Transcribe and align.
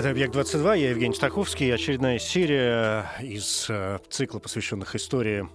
Это 0.00 0.12
«Объект-22», 0.12 0.78
я 0.78 0.90
Евгений 0.92 1.14
Стаховский. 1.14 1.74
Очередная 1.74 2.18
серия 2.18 3.04
из 3.20 3.66
э, 3.68 3.98
цикла, 4.08 4.38
посвященных 4.38 4.94
истории 4.94 5.46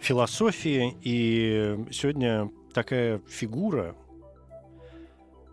философии. 0.00 0.96
И 1.00 1.84
сегодня 1.92 2.50
такая 2.74 3.22
фигура, 3.28 3.94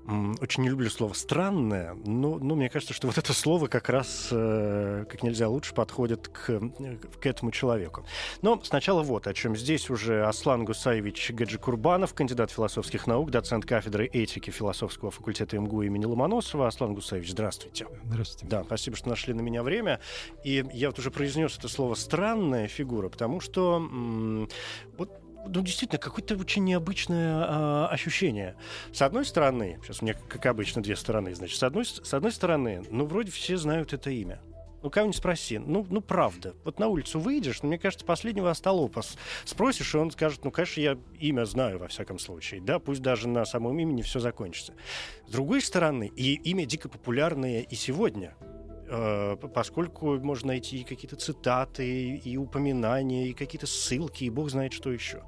очень 0.08 0.64
не 0.64 0.70
люблю 0.70 0.90
слово 0.90 1.14
«странное», 1.14 1.96
но, 2.06 2.40
но 2.40 2.56
мне 2.56 2.70
кажется, 2.70 2.94
что 2.94 3.08
вот 3.08 3.18
это 3.18 3.34
слово 3.34 3.68
как 3.68 3.90
раз 3.90 4.30
э, 4.32 5.06
как 5.10 5.22
нельзя 5.24 5.50
лучше 5.50 5.74
подходит 5.74 6.30
к, 6.30 6.60
к 7.20 7.26
этому 7.26 7.52
человеку. 7.52 8.06
Но 8.42 8.62
сначала 8.64 9.04
вот 9.04 9.28
о 9.28 9.34
чем. 9.34 9.56
Здесь 9.56 9.90
уже 9.90 10.26
Аслан 10.26 10.66
Гусаевич 10.66 11.32
Гаджикурбанов, 11.32 12.14
кандидат 12.14 12.52
философских 12.52 13.06
наук, 13.06 13.32
доцент 13.32 13.66
кафедры 13.66 14.06
этики 14.06 14.50
философского 14.50 15.12
факультета 15.12 15.60
МГУ 15.60 15.82
имени 15.84 16.06
Ломоносова. 16.06 16.68
Аслан 16.68 16.94
Гусаевич, 16.94 17.32
здравствуйте. 17.32 17.88
Здравствуйте. 18.06 18.48
Да, 18.48 18.64
спасибо, 18.64 18.96
что 18.96 19.10
нашли 19.10 19.34
на 19.34 19.42
меня 19.42 19.62
время. 19.62 20.00
И 20.44 20.64
я 20.74 20.88
вот 20.88 21.00
уже 21.00 21.12
произнес 21.12 21.58
это 21.58 21.68
слово 21.68 21.96
«странная 21.96 22.68
фигура», 22.68 23.10
потому 23.10 23.40
что 23.42 23.78
м- 23.78 24.50
вот 24.98 25.12
ну, 25.48 25.62
действительно, 25.62 26.00
какое-то 26.00 26.36
очень 26.36 26.64
необычное 26.64 27.46
а, 27.48 27.88
ощущение. 27.88 28.56
С 28.92 29.02
одной 29.02 29.26
стороны, 29.26 29.80
сейчас 29.84 30.02
у 30.02 30.06
меня, 30.06 30.16
как 30.28 30.46
обычно, 30.46 30.82
две 30.82 30.96
стороны, 30.96 31.34
значит, 31.36 31.58
с 31.58 31.64
одной, 31.64 31.86
с 31.86 32.14
одной 32.14 32.32
стороны, 32.32 32.84
ну, 32.90 33.06
вроде 33.06 33.32
все 33.32 33.58
знают 33.58 33.94
это 33.94 34.10
имя. 34.10 34.40
Ну, 34.84 34.92
кого-нибудь 34.92 35.18
спроси. 35.18 35.58
Ну, 35.58 35.86
ну, 35.90 36.02
правда. 36.02 36.56
Вот 36.64 36.80
на 36.80 36.88
улицу 36.88 37.20
выйдешь, 37.20 37.62
ну, 37.62 37.70
мне 37.70 37.80
кажется, 37.80 38.06
последнего 38.06 38.52
остолопа 38.52 39.02
спросишь, 39.44 39.94
и 39.96 39.98
он 39.98 40.12
скажет, 40.12 40.46
ну, 40.46 40.52
конечно, 40.52 40.80
я 40.80 40.98
имя 41.20 41.46
знаю, 41.46 41.80
во 41.80 41.88
всяком 41.88 42.20
случае. 42.20 42.62
Да, 42.62 42.80
пусть 42.80 43.02
даже 43.02 43.28
на 43.28 43.44
самом 43.46 43.80
имени 43.80 44.02
все 44.04 44.20
закончится. 44.20 44.74
С 45.28 45.32
другой 45.32 45.62
стороны, 45.62 46.12
и 46.16 46.36
имя 46.36 46.66
дико 46.66 46.90
популярное 46.90 47.62
и 47.62 47.76
сегодня. 47.76 48.36
Э, 48.90 49.36
поскольку 49.54 50.18
можно 50.20 50.48
найти 50.48 50.84
какие-то 50.84 51.18
цитаты, 51.18 52.16
и 52.16 52.38
упоминания, 52.38 53.28
и 53.28 53.34
какие-то 53.34 53.68
ссылки, 53.68 54.24
и 54.24 54.30
бог 54.30 54.50
знает 54.50 54.72
что 54.72 54.92
еще. 54.92 55.24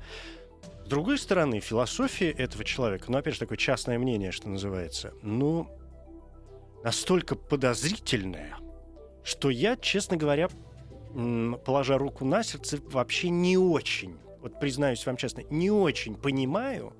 С 0.86 0.88
другой 0.88 1.18
стороны, 1.18 1.60
философия 1.60 2.32
этого 2.32 2.64
человека, 2.64 3.06
ну, 3.12 3.18
опять 3.18 3.34
же, 3.34 3.42
такое 3.42 3.58
частное 3.58 4.00
мнение, 4.00 4.32
что 4.32 4.48
называется, 4.50 5.14
ну, 5.22 5.68
настолько 6.84 7.36
подозрительная, 7.36 8.56
что 9.24 9.50
я, 9.50 9.76
честно 9.76 10.16
говоря, 10.16 10.48
положа 11.66 11.98
руку 11.98 12.24
на 12.24 12.44
сердце, 12.44 12.80
вообще 12.92 13.30
не 13.30 13.58
очень, 13.58 14.18
вот 14.42 14.58
признаюсь 14.60 15.06
вам 15.06 15.18
честно, 15.18 15.44
не 15.50 15.70
очень 15.70 16.16
понимаю, 16.16 16.94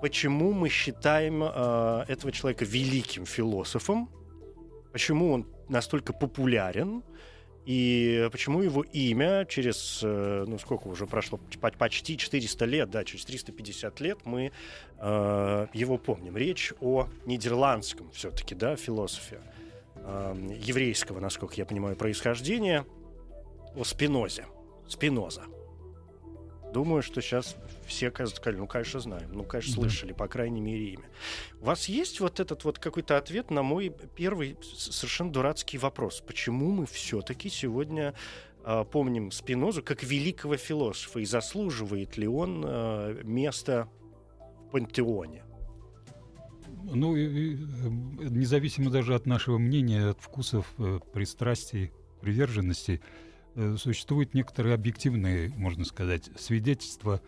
почему 0.00 0.52
мы 0.52 0.68
считаем 0.68 1.42
э, 1.42 2.04
этого 2.06 2.30
человека 2.30 2.64
великим 2.64 3.26
философом, 3.26 4.08
почему 4.92 5.32
он 5.32 5.46
настолько 5.68 6.12
популярен, 6.12 7.02
и 7.68 8.28
почему 8.32 8.62
его 8.62 8.82
имя 8.82 9.44
через, 9.44 10.00
э, 10.02 10.44
ну 10.48 10.58
сколько 10.58 10.88
уже 10.88 11.06
прошло, 11.06 11.38
почти 11.76 12.16
400 12.16 12.64
лет, 12.64 12.90
да, 12.90 13.04
через 13.04 13.26
350 13.26 14.00
лет 14.00 14.18
мы 14.24 14.52
э, 14.98 15.66
его 15.74 15.98
помним. 15.98 16.36
Речь 16.38 16.72
о 16.80 17.08
нидерландском 17.26 18.10
все-таки, 18.12 18.54
да, 18.54 18.76
философе, 18.76 19.40
э, 19.96 20.56
еврейского, 20.62 21.20
насколько 21.20 21.56
я 21.56 21.66
понимаю, 21.66 21.94
происхождения, 21.94 22.86
о 23.76 23.84
Спинозе. 23.84 24.46
Спиноза. 24.88 25.42
Думаю, 26.72 27.02
что 27.02 27.22
сейчас 27.22 27.56
все 27.86 28.10
сказали, 28.10 28.56
ну, 28.56 28.66
конечно, 28.66 29.00
знаем, 29.00 29.30
ну, 29.32 29.42
конечно, 29.44 29.74
слышали, 29.74 30.12
по 30.12 30.28
крайней 30.28 30.60
мере, 30.60 30.94
имя. 30.94 31.04
У 31.60 31.66
вас 31.66 31.88
есть 31.88 32.20
вот 32.20 32.40
этот 32.40 32.64
вот 32.64 32.78
какой-то 32.78 33.16
ответ 33.16 33.50
на 33.50 33.62
мой 33.62 33.94
первый 34.16 34.56
совершенно 34.62 35.32
дурацкий 35.32 35.78
вопрос? 35.78 36.22
Почему 36.26 36.70
мы 36.70 36.86
все-таки 36.86 37.48
сегодня 37.48 38.14
э, 38.64 38.84
помним 38.90 39.30
Спинозу 39.30 39.82
как 39.82 40.02
великого 40.02 40.56
философа, 40.56 41.20
и 41.20 41.24
заслуживает 41.24 42.18
ли 42.18 42.28
он 42.28 42.62
э, 42.66 43.22
места 43.24 43.88
в 44.66 44.72
пантеоне? 44.72 45.44
Ну, 46.90 47.16
независимо 47.16 48.90
даже 48.90 49.14
от 49.14 49.26
нашего 49.26 49.56
мнения, 49.58 50.10
от 50.10 50.20
вкусов, 50.20 50.66
э, 50.78 51.00
пристрастий, 51.12 51.92
приверженностей, 52.20 53.00
Э, 53.00 53.27
существуют 53.76 54.34
некоторые 54.34 54.74
объективные, 54.74 55.48
можно 55.50 55.84
сказать, 55.84 56.30
свидетельства 56.38 57.20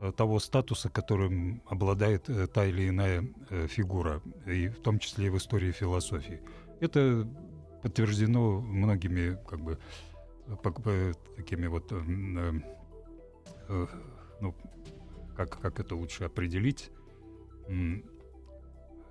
э, 0.00 0.12
того 0.16 0.40
статуса, 0.40 0.88
которым 0.88 1.62
обладает 1.66 2.28
э, 2.28 2.46
та 2.46 2.66
или 2.66 2.88
иная 2.88 3.28
фигура, 3.68 4.20
и 4.46 4.68
в 4.68 4.80
том 4.80 4.98
числе 4.98 5.26
и 5.26 5.30
в 5.30 5.36
истории 5.36 5.72
философии. 5.72 6.40
Это 6.80 7.28
подтверждено 7.82 8.60
многими, 8.60 9.38
как 9.46 9.60
бы, 9.60 9.78
такими 11.36 11.66
вот, 11.66 11.92
ну, 14.40 14.54
как, 15.36 15.60
как 15.60 15.78
это 15.80 15.94
лучше 15.94 16.24
определить? 16.24 16.90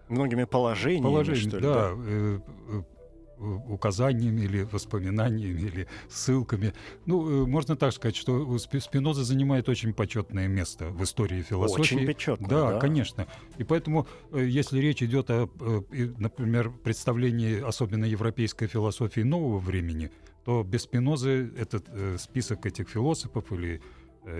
Многими 0.10 0.44
положениями, 0.44 1.04
Положениями, 1.04 1.50
что 1.50 1.58
ли, 1.58 1.64
да, 1.64 1.96
да 1.96 2.99
указаниями 3.40 4.42
или 4.42 4.64
воспоминаниями 4.64 5.62
или 5.62 5.88
ссылками. 6.10 6.74
Ну, 7.06 7.44
э, 7.44 7.48
можно 7.48 7.76
так 7.76 7.94
сказать, 7.94 8.16
что 8.16 8.58
Спиноза 8.58 9.24
занимает 9.24 9.70
очень 9.70 9.94
почетное 9.94 10.48
место 10.48 10.90
в 10.90 11.04
истории 11.04 11.42
философии. 11.42 11.82
Очень 11.82 12.06
почетно. 12.06 12.48
Да, 12.48 12.72
да, 12.72 12.80
конечно. 12.80 13.28
И 13.58 13.64
поэтому, 13.64 14.08
э, 14.32 14.46
если 14.46 14.80
речь 14.80 15.02
идет 15.02 15.30
о, 15.30 15.50
э, 15.60 16.14
например, 16.18 16.72
представлении 16.72 17.60
особенно 17.60 18.06
европейской 18.06 18.68
философии 18.68 19.22
нового 19.22 19.60
времени, 19.60 20.12
то 20.46 20.64
без 20.64 20.84
Спинозы 20.84 21.52
этот 21.58 21.88
список 22.20 22.66
этих 22.66 22.90
философов 22.90 23.52
или 23.52 23.82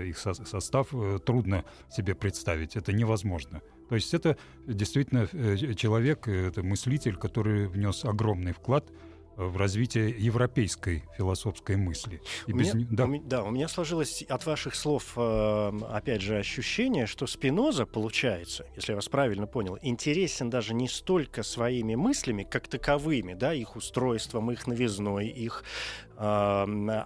их 0.06 0.18
состав 0.18 0.94
трудно 1.26 1.66
себе 1.90 2.16
представить. 2.16 2.76
Это 2.76 2.94
невозможно. 2.94 3.62
То 3.90 3.96
есть 3.96 4.14
это 4.14 4.38
действительно 4.68 5.28
э, 5.34 5.74
человек, 5.74 6.28
э, 6.28 6.48
это 6.48 6.62
мыслитель, 6.62 7.16
который 7.16 7.68
внес 7.68 8.06
огромный 8.06 8.54
вклад 8.54 8.86
в 9.40 9.56
развитие 9.56 10.10
европейской 10.10 11.04
философской 11.18 11.78
мысли. 11.78 12.22
И 12.46 12.52
у 12.52 12.58
без... 12.58 12.74
меня, 12.74 12.88
да. 12.92 13.06
У, 13.06 13.22
да, 13.22 13.44
у 13.44 13.52
меня 13.52 13.70
сложилось 13.70 14.22
от 14.24 14.46
ваших 14.46 14.76
слов, 14.76 15.14
э, 15.16 15.72
опять 15.90 16.22
же, 16.22 16.38
ощущение, 16.38 17.06
что 17.06 17.26
Спиноза, 17.26 17.86
получается, 17.86 18.66
если 18.76 18.92
я 18.92 18.96
вас 18.98 19.08
правильно 19.08 19.48
понял, 19.48 19.80
интересен 19.82 20.50
даже 20.50 20.74
не 20.74 20.90
столько 20.90 21.44
своими 21.44 21.96
мыслями, 21.96 22.44
как 22.44 22.68
таковыми, 22.68 23.34
да, 23.34 23.54
их 23.54 23.78
устройством, 23.78 24.52
их 24.52 24.68
новизной, 24.68 25.28
их 25.28 25.64
э, 26.18 26.24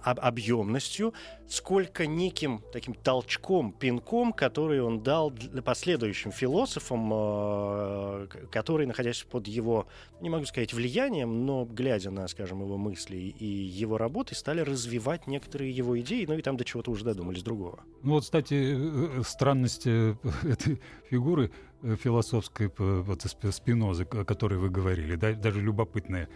объемностью, 0.02 1.14
сколько 1.46 2.06
неким 2.06 2.62
таким 2.72 2.94
толчком, 2.94 3.72
пинком, 3.72 4.32
который 4.32 4.82
он 4.82 5.02
дал 5.02 5.30
для 5.30 5.62
последующим 5.62 6.32
философам, 6.32 7.10
э, 7.12 8.26
которые, 8.50 8.88
находясь 8.88 9.22
под 9.22 9.46
его, 9.46 9.86
не 10.20 10.30
могу 10.30 10.46
сказать 10.46 10.72
влиянием, 10.72 11.46
но 11.46 11.64
глядя 11.64 12.10
на, 12.10 12.23
скажем, 12.28 12.62
его 12.62 12.76
мысли 12.76 13.16
и 13.16 13.46
его 13.46 13.98
работы, 13.98 14.34
стали 14.34 14.60
развивать 14.60 15.26
некоторые 15.26 15.70
его 15.70 15.98
идеи, 16.00 16.24
ну 16.26 16.34
и 16.34 16.42
там 16.42 16.56
до 16.56 16.64
чего-то 16.64 16.90
уже 16.90 17.04
додумались 17.04 17.42
другого. 17.42 17.80
Ну 18.02 18.12
вот, 18.12 18.24
кстати, 18.24 18.76
э, 18.76 19.22
странность 19.26 19.86
э, 19.86 20.16
этой 20.42 20.80
фигуры 21.10 21.50
философской 22.02 22.70
вот, 22.78 23.22
Спинозы, 23.50 24.04
о 24.04 24.24
которой 24.24 24.58
вы 24.58 24.70
говорили, 24.70 25.16
да, 25.16 25.34
даже 25.34 25.60
любопытная 25.60 26.28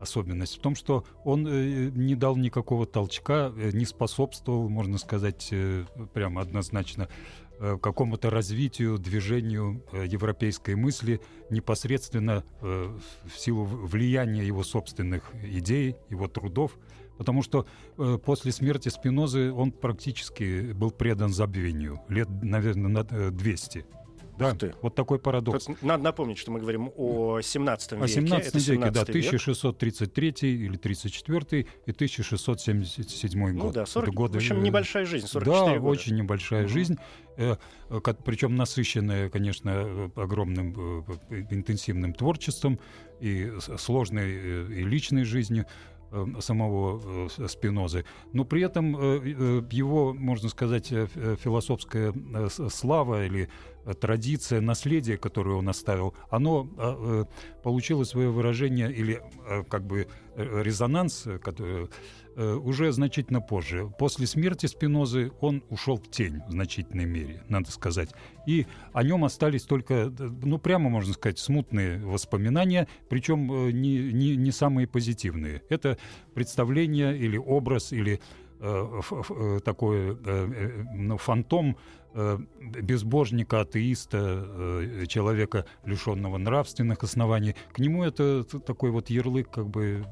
особенность 0.00 0.56
в 0.56 0.60
том, 0.60 0.74
что 0.74 1.04
он 1.24 1.46
э, 1.46 1.90
не 1.94 2.14
дал 2.14 2.36
никакого 2.36 2.86
толчка, 2.86 3.52
э, 3.56 3.70
не 3.72 3.84
способствовал, 3.84 4.68
можно 4.68 4.98
сказать, 4.98 5.48
э, 5.52 5.84
прямо 6.12 6.42
однозначно 6.42 7.08
какому-то 7.58 8.30
развитию, 8.30 8.98
движению 8.98 9.82
европейской 9.92 10.74
мысли 10.74 11.20
непосредственно 11.50 12.44
в 12.60 13.36
силу 13.36 13.64
влияния 13.64 14.46
его 14.46 14.62
собственных 14.62 15.32
идей, 15.42 15.96
его 16.10 16.28
трудов, 16.28 16.78
потому 17.18 17.42
что 17.42 17.66
после 18.24 18.52
смерти 18.52 18.88
Спинозы 18.88 19.52
он 19.52 19.72
практически 19.72 20.72
был 20.72 20.90
предан 20.90 21.32
забвению, 21.32 22.00
лет, 22.08 22.28
наверное, 22.42 23.04
на 23.04 23.30
200. 23.30 23.86
Да, 24.38 24.56
вот 24.82 24.94
такой 24.94 25.18
парадокс. 25.18 25.64
Тут 25.64 25.82
надо 25.82 26.02
напомнить, 26.04 26.38
что 26.38 26.50
мы 26.50 26.60
говорим 26.60 26.90
о 26.96 27.40
17 27.40 27.92
веке. 27.92 28.04
О 28.04 28.08
17 28.08 28.46
Это 28.48 28.58
веке, 28.58 28.90
да, 28.90 29.00
век. 29.00 29.08
1633 29.08 30.32
или 30.42 30.76
34 30.76 31.66
и 31.86 31.90
1677 31.92 33.52
год. 33.54 33.64
Ну 33.64 33.72
да, 33.72 33.86
40, 33.86 34.08
Это 34.08 34.16
годы, 34.16 34.32
в 34.34 34.36
общем, 34.36 34.58
э, 34.58 34.60
небольшая 34.62 35.04
жизнь, 35.06 35.26
44 35.26 35.74
Да, 35.74 35.78
года. 35.78 35.90
очень 35.90 36.16
небольшая 36.16 36.62
Мгм. 36.62 36.68
жизнь, 36.70 36.96
э, 37.36 37.56
э, 37.90 38.00
причем 38.24 38.56
насыщенная, 38.56 39.30
конечно, 39.30 39.70
э, 39.70 40.08
огромным 40.16 40.74
э, 41.30 41.44
интенсивным 41.50 42.12
творчеством 42.14 42.78
и 43.20 43.52
сложной 43.78 44.32
э, 44.34 44.66
и 44.72 44.84
личной 44.84 45.24
жизнью 45.24 45.66
самого 46.38 47.28
Спинозы. 47.48 48.04
Но 48.32 48.44
при 48.44 48.62
этом 48.62 48.92
его, 49.68 50.14
можно 50.14 50.48
сказать, 50.48 50.86
философская 50.86 52.14
слава 52.70 53.26
или 53.26 53.48
традиция, 53.94 54.60
наследие, 54.60 55.16
которое 55.16 55.56
он 55.56 55.68
оставил, 55.68 56.14
оно 56.30 56.68
э, 56.76 57.24
э, 57.28 57.62
получило 57.62 58.04
свое 58.04 58.30
выражение 58.30 58.92
или 58.92 59.22
э, 59.46 59.62
как 59.68 59.84
бы 59.86 60.08
э, 60.34 60.62
резонанс, 60.62 61.26
э, 61.26 61.38
который 61.38 61.88
э, 62.36 62.54
уже 62.54 62.92
значительно 62.92 63.40
позже. 63.40 63.90
После 63.98 64.26
смерти 64.26 64.66
Спинозы 64.66 65.32
он 65.40 65.62
ушел 65.70 65.96
в 65.96 66.10
тень 66.10 66.40
в 66.48 66.50
значительной 66.50 67.06
мере, 67.06 67.42
надо 67.48 67.70
сказать. 67.70 68.10
И 68.46 68.66
о 68.92 69.02
нем 69.02 69.24
остались 69.24 69.62
только, 69.62 69.94
э, 69.94 70.10
ну, 70.18 70.58
прямо 70.58 70.90
можно 70.90 71.12
сказать, 71.14 71.38
смутные 71.38 71.98
воспоминания, 71.98 72.88
причем 73.08 73.52
э, 73.52 73.72
не, 73.72 74.12
не, 74.12 74.36
не 74.36 74.50
самые 74.50 74.86
позитивные. 74.86 75.62
Это 75.68 75.98
представление 76.34 77.16
или 77.16 77.36
образ, 77.36 77.92
или 77.92 78.20
э, 78.60 79.00
э, 79.30 79.60
такой 79.64 79.98
э, 79.98 80.16
э, 80.24 80.84
ну, 80.94 81.16
фантом 81.16 81.70
э, 81.70 81.74
безбожника, 82.60 83.60
атеиста, 83.60 84.18
э, 84.46 85.06
человека, 85.06 85.64
лишенного 85.84 86.38
нравственных 86.38 87.02
оснований. 87.02 87.54
К 87.72 87.78
нему 87.78 88.04
это 88.04 88.44
такой 88.44 88.90
вот 88.90 89.10
ярлык 89.10 89.50
как 89.50 89.68
бы 89.68 90.04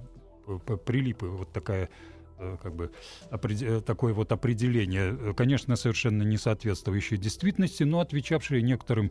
п- 0.47 0.59
п- 0.59 0.77
прилип, 0.77 1.23
и 1.23 1.27
вот 1.27 1.53
такая 1.53 1.89
э, 2.39 2.56
как 2.62 2.75
бы 2.75 2.91
э, 3.31 3.81
такое 3.85 4.12
вот 4.12 4.33
определение, 4.33 5.17
э, 5.19 5.33
конечно, 5.35 5.77
совершенно 5.77 6.23
не 6.23 6.37
соответствующее 6.37 7.19
действительности, 7.19 7.85
но 7.85 8.01
отвечавшее 8.01 8.61
некоторым 8.62 9.11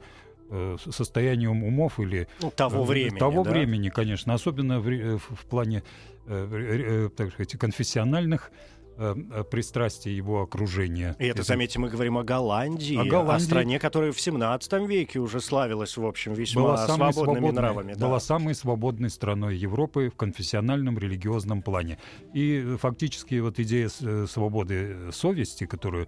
э, 0.50 0.78
состоянием 0.92 1.63
умов 1.63 2.00
или 2.00 2.28
Ну, 2.42 2.51
того 2.51 2.84
э, 2.84 2.88
времени. 2.88 3.18
Того 3.19 3.44
да? 3.44 3.51
времени, 3.51 3.90
конечно, 3.90 4.34
особенно 4.34 4.80
в, 4.80 5.18
в- 5.18 5.45
плане 5.50 5.84
э, 6.28 7.06
э, 7.07 7.10
так 7.16 7.31
сказать, 7.31 7.54
конфессиональных 7.57 8.51
э, 8.98 9.16
э, 9.31 9.44
пристрастий 9.44 10.13
его 10.13 10.42
окружения. 10.42 11.16
И 11.19 11.25
это, 11.25 11.44
заметьте, 11.44 11.80
мы 11.80 11.90
говорим 11.90 12.18
о 12.18 12.24
Голландии, 12.24 12.98
О 12.98 13.06
Голландии. 13.06 13.45
стране, 13.45 13.80
которая 13.80 14.12
в 14.12 14.19
17 14.19 14.74
веке 14.88 15.19
уже 15.19 15.42
славилась, 15.42 15.98
в 15.98 16.06
общем, 16.06 16.34
весьма 16.34 16.62
была 16.62 16.86
свободными 16.86 17.12
свободной, 17.12 17.51
нравами. 17.51 17.94
да. 17.94 18.07
была 18.07 18.19
самой 18.19 18.56
свободной 18.56 19.10
страной 19.10 19.57
Европы 19.57 20.10
в 20.10 20.16
конфессиональном 20.16 20.98
религиозном 20.98 21.62
плане. 21.62 21.98
И 22.34 22.75
фактически 22.80 23.36
вот 23.40 23.60
идея 23.60 23.90
э, 24.01 24.25
свободы 24.30 25.12
совести, 25.12 25.66
которую 25.66 26.07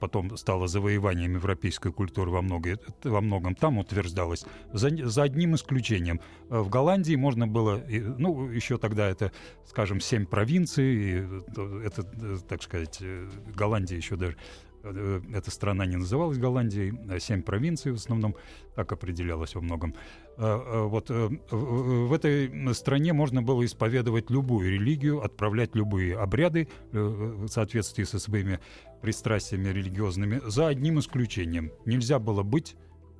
потом 0.00 0.36
стала 0.36 0.68
завоеванием 0.68 1.34
европейской 1.34 1.92
культуры 1.92 2.30
во, 2.30 2.42
много- 2.42 2.78
во 3.04 3.20
многом 3.20 3.54
там 3.54 3.78
утверждалась, 3.78 4.44
за, 4.72 4.90
за 4.90 5.22
одним 5.22 5.54
исключением. 5.54 6.20
Э, 6.48 6.60
В 6.60 6.68
Голландии 6.68 7.16
можно 7.16 7.46
было, 7.46 7.82
ну, 8.18 8.48
еще 8.48 8.78
тогда 8.78 9.08
это, 9.08 9.32
скажем, 9.66 10.00
семь 10.00 10.26
провинций, 10.26 11.20
э, 11.20 11.82
это, 11.84 12.02
э, 12.20 12.38
так 12.48 12.62
сказать, 12.62 13.02
Голландия 13.54 13.96
еще 13.96 14.16
даже 14.16 14.36
эта 14.82 15.50
страна 15.50 15.84
не 15.84 15.96
называлась 15.96 16.38
Голландией, 16.38 16.94
а 17.10 17.20
семь 17.20 17.42
провинций 17.42 17.92
в 17.92 17.96
основном, 17.96 18.34
так 18.74 18.90
определялось 18.92 19.54
во 19.54 19.60
многом. 19.60 19.94
Вот 20.38 21.10
в 21.10 22.12
этой 22.14 22.74
стране 22.74 23.12
можно 23.12 23.42
было 23.42 23.62
исповедовать 23.66 24.30
любую 24.30 24.70
религию, 24.70 25.22
отправлять 25.22 25.74
любые 25.74 26.16
обряды 26.16 26.66
в 26.92 27.48
соответствии 27.48 28.04
со 28.04 28.18
своими 28.18 28.58
пристрастиями 29.00 29.68
религиозными, 29.68 30.40
за 30.44 30.68
одним 30.68 30.98
исключением. 30.98 31.72
Нельзя 31.84 32.18
было 32.18 32.42
быть 32.42 32.76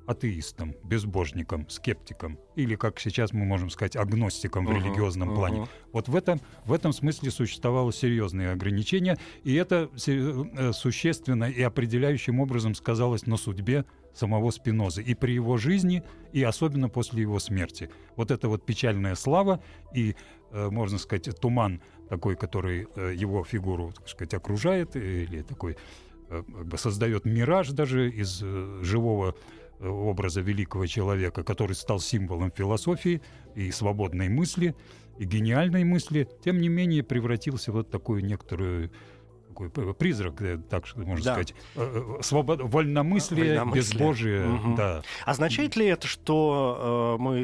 атеистом, 0.07 0.75
безбожником, 0.83 1.69
скептиком 1.69 2.37
или, 2.55 2.75
как 2.75 2.99
сейчас 2.99 3.33
мы 3.33 3.45
можем 3.45 3.69
сказать, 3.69 3.95
агностиком 3.95 4.65
в 4.65 4.69
Мгм, 4.69 4.77
религиозном 4.79 5.29
мгм. 5.29 5.37
плане. 5.37 5.67
Вот 5.93 6.07
в 6.09 6.15
этом, 6.15 6.41
в 6.65 6.73
этом 6.73 6.91
смысле 6.91 7.31
существовало 7.31 7.93
серьезные 7.93 8.51
ограничения, 8.51 9.17
и 9.43 9.53
это 9.53 9.89
э, 10.07 10.71
существенно 10.73 11.45
и 11.45 11.61
определяющим 11.61 12.39
образом 12.39 12.75
сказалось 12.75 13.25
на 13.25 13.37
судьбе 13.37 13.85
самого 14.13 14.49
Спинозы 14.51 15.01
и 15.01 15.13
при 15.15 15.33
его 15.33 15.57
жизни, 15.57 16.03
и 16.33 16.43
особенно 16.43 16.89
после 16.89 17.21
его 17.21 17.39
смерти. 17.39 17.89
Вот 18.17 18.31
эта 18.31 18.49
вот 18.49 18.65
печальная 18.65 19.15
слава 19.15 19.63
и, 19.93 20.15
э, 20.51 20.69
можно 20.69 20.97
сказать, 20.97 21.29
туман 21.39 21.81
такой, 22.11 22.35
который 22.35 22.87
э, 22.95 23.13
его 23.15 23.43
фигуру, 23.45 23.93
так 23.95 24.09
сказать, 24.09 24.33
окружает, 24.33 24.97
или 24.97 25.43
такой 25.43 25.77
э, 26.29 26.43
как 26.57 26.65
бы 26.65 26.77
создает 26.77 27.23
мираж 27.23 27.69
даже 27.69 28.09
из 28.09 28.41
э, 28.43 28.79
живого 28.83 29.33
образа 29.79 30.41
великого 30.41 30.87
человека, 30.87 31.43
который 31.43 31.73
стал 31.73 32.01
символом 32.01 32.51
философии 32.51 33.21
и 33.55 33.71
свободной 33.71 34.27
мысли, 34.27 34.75
и 35.19 35.25
гениальной 35.25 35.85
мысли, 35.85 36.27
тем 36.43 36.59
не 36.59 36.67
менее 36.69 37.01
превратился 37.01 37.71
в 37.71 37.75
вот 37.75 37.89
такую 37.89 38.25
некоторую 38.25 38.91
такой 39.53 39.93
призрак, 39.93 40.41
э, 40.41 40.57
так 40.69 40.85
что 40.87 40.99
можно 40.99 41.23
Да. 41.23 41.31
сказать, 41.33 41.53
э, 41.75 42.15
э, 42.19 42.21
свобод... 42.23 42.61
вольномыслие, 42.63 43.59
Вольномыслие. 43.59 43.75
безбожие, 43.83 44.45
Мгм. 44.47 44.75
да. 44.75 45.01
Означает 45.25 45.75
ли 45.75 45.85
это, 45.87 46.07
что 46.07 47.15
э, 47.19 47.21
мы 47.21 47.43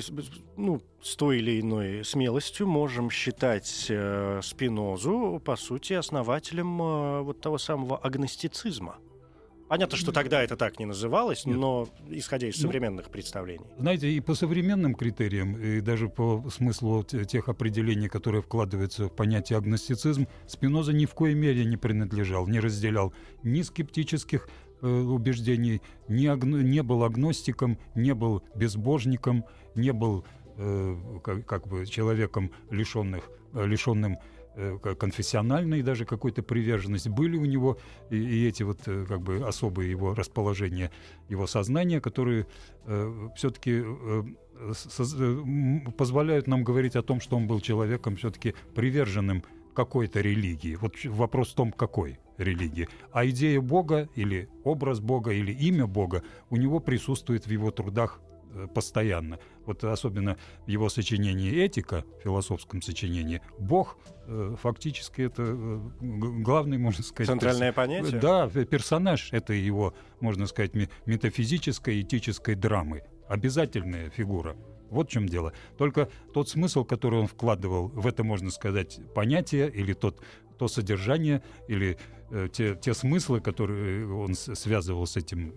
ну, 0.58 0.82
с 1.02 1.16
той 1.16 1.38
или 1.40 1.60
иной 1.62 2.04
смелостью 2.04 2.68
можем 2.68 3.10
считать 3.10 3.88
э, 3.90 4.40
Спинозу, 4.44 5.42
по 5.44 5.56
сути, 5.56 5.94
основателем 5.94 6.82
э, 6.82 7.22
вот 7.22 7.42
того 7.42 7.58
самого 7.58 7.98
агностицизма? 7.98 8.98
Понятно, 9.68 9.98
что 9.98 10.12
тогда 10.12 10.42
это 10.42 10.56
так 10.56 10.80
не 10.80 10.86
называлось, 10.86 11.46
Нет. 11.46 11.58
но 11.58 11.90
исходя 12.10 12.48
из 12.48 12.56
Ну, 12.56 12.62
современных 12.64 13.10
представлений. 13.10 13.66
Знаете, 13.78 14.10
и 14.12 14.20
по 14.22 14.34
современным 14.34 14.96
критериям, 14.96 15.58
и 15.58 15.82
даже 15.82 16.08
по 16.08 16.44
смыслу 16.50 17.04
те- 17.04 17.26
тех 17.26 17.50
определений, 17.50 18.08
которые 18.08 18.42
вкладываются 18.42 19.08
в 19.08 19.14
понятие 19.16 19.58
агностицизм, 19.58 20.28
Спиноза 20.48 20.94
ни 20.94 21.06
в 21.06 21.14
коей 21.14 21.36
мере 21.36 21.66
не 21.66 21.76
принадлежал, 21.78 22.48
не 22.48 22.60
разделял 22.60 23.14
ни 23.44 23.62
скептических 23.62 24.48
э, 24.82 24.88
убеждений, 24.88 25.82
ни 26.08 26.28
агно- 26.28 26.62
не 26.62 26.84
был 26.84 27.04
агностиком, 27.04 27.78
не 27.96 28.14
был 28.14 28.44
безбожником, 28.56 29.44
не 29.76 29.92
был 29.92 30.24
э, 30.58 30.96
как, 31.24 31.46
как 31.46 31.68
бы 31.68 31.86
человеком 31.88 32.52
лишенных, 32.70 33.30
э, 33.54 33.66
лишенным 33.66 34.18
конфессиональной 35.00 35.82
даже 35.82 36.06
какой-то 36.06 36.44
приверженности. 36.44 37.10
Были 37.10 37.38
у 37.38 37.46
него 37.46 37.78
и, 38.10 38.18
и 38.18 38.48
эти 38.48 38.64
вот 38.64 38.80
э, 38.88 39.06
как 39.08 39.22
бы 39.22 39.48
особые 39.48 39.92
его 39.92 40.14
расположения, 40.14 40.92
его 41.30 41.48
сознания, 41.48 42.02
которые 42.02 42.48
все-таки 43.36 43.84
позволяют 45.98 46.48
нам 46.48 46.64
говорить 46.64 46.96
о 46.96 47.04
том, 47.04 47.20
что 47.20 47.36
он 47.36 47.48
был 47.48 47.60
человеком 47.60 48.16
все-таки 48.16 48.56
приверженным 48.76 49.44
какой-то 49.76 50.22
религии. 50.22 50.76
Вот 50.76 50.96
вопрос 51.04 51.52
в 51.52 51.56
том, 51.56 51.72
какой 51.72 52.20
религии. 52.38 52.88
А 53.12 53.26
идея 53.28 53.62
Бога 53.62 54.10
или 54.16 54.50
образ 54.64 55.00
Бога 55.00 55.32
или 55.32 55.52
имя 55.52 55.86
Бога 55.86 56.24
у 56.50 56.58
него 56.58 56.80
присутствует 56.80 57.46
в 57.46 57.52
его 57.52 57.72
трудах 57.72 58.20
э, 58.20 58.27
постоянно. 58.74 59.40
Вот 59.66 59.84
особенно 59.84 60.38
в 60.66 60.70
его 60.70 60.90
сочинении 60.90 61.52
«Этика», 61.52 62.06
философском 62.24 62.82
сочинении, 62.82 63.42
Бог 63.60 63.98
э, 64.26 64.56
фактически 64.62 65.22
это 65.22 65.44
э, 65.46 65.80
главный, 66.00 66.78
можно 66.78 67.04
сказать... 67.04 67.28
Центральное 67.28 67.72
перс- 67.72 67.76
понятие? 67.76 68.20
Да, 68.20 68.50
э, 68.54 68.66
персонаж 68.66 69.34
этой 69.34 69.60
его, 69.60 69.94
можно 70.20 70.48
сказать, 70.48 70.74
ме- 70.74 70.90
метафизической, 71.06 72.02
этической 72.02 72.56
драмы. 72.56 73.04
Обязательная 73.28 74.10
фигура. 74.10 74.56
Вот 74.90 75.10
в 75.10 75.12
чем 75.12 75.28
дело. 75.28 75.54
Только 75.78 76.10
тот 76.34 76.48
смысл, 76.50 76.86
который 76.86 77.20
он 77.20 77.28
вкладывал 77.28 77.90
в 77.90 78.08
это, 78.08 78.24
можно 78.24 78.50
сказать, 78.52 79.00
понятие, 79.14 79.70
или 79.70 79.94
тот, 79.94 80.22
то 80.58 80.68
содержание, 80.68 81.44
или 81.68 81.98
э, 82.32 82.48
те, 82.52 82.76
те 82.76 82.94
смыслы, 82.94 83.42
которые 83.42 84.12
он 84.12 84.34
с- 84.36 84.54
связывал 84.56 85.06
с 85.08 85.16
этим 85.18 85.54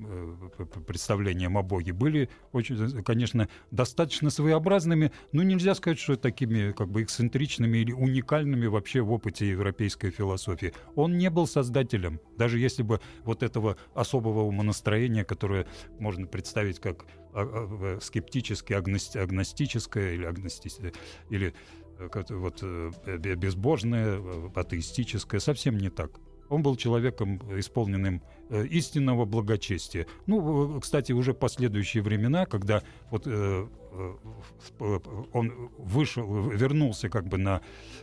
э, 0.58 0.64
представлением 0.86 1.56
о 1.58 1.62
Боге, 1.62 1.92
были, 1.92 2.28
очень, 2.52 2.76
э, 2.76 3.02
конечно, 3.02 3.48
достаточно 3.70 4.30
своеобразными, 4.30 5.12
но 5.32 5.42
нельзя 5.42 5.74
сказать, 5.74 5.98
что 5.98 6.16
такими 6.16 6.72
как 6.72 6.88
бы 6.88 7.02
эксцентричными 7.02 7.78
или 7.78 7.92
уникальными 7.92 8.66
вообще 8.66 9.00
в 9.00 9.12
опыте 9.12 9.48
европейской 9.48 10.10
философии. 10.10 10.72
Он 10.94 11.18
не 11.18 11.30
был 11.30 11.46
создателем, 11.46 12.20
даже 12.36 12.58
если 12.58 12.82
бы 12.82 13.00
вот 13.24 13.42
этого 13.42 13.76
особого 13.94 14.42
умонастроения, 14.42 15.24
которое 15.24 15.66
можно 15.98 16.26
представить 16.26 16.80
как 16.80 17.04
а, 17.32 17.42
а, 17.42 17.96
э, 17.96 17.98
скептическое, 18.00 18.78
агности- 18.78 19.18
агностическое 19.18 20.14
или, 20.14 20.24
агности- 20.24 20.92
или 21.30 21.54
э, 21.98 22.08
вот 22.30 22.58
э, 22.62 22.90
бе- 23.18 23.34
безбожное, 23.36 24.18
э, 24.18 24.48
атеистическое, 24.54 25.40
совсем 25.40 25.78
не 25.78 25.90
так. 25.90 26.10
Он 26.50 26.62
был 26.62 26.76
человеком, 26.76 27.40
исполненным 27.58 28.16
э, 28.16 28.39
истинного 28.50 29.24
благочестия. 29.24 30.06
Ну, 30.26 30.80
кстати, 30.80 31.12
уже 31.12 31.34
последующие 31.34 32.02
времена, 32.02 32.46
когда 32.46 32.82
вот 33.10 33.22
э, 33.26 33.66
э, 33.92 34.98
он 35.32 35.70
вышел, 35.78 36.50
вернулся 36.50 37.08
как 37.08 37.26
бы 37.26 37.38
на 37.38 37.60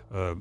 э, 0.10 0.36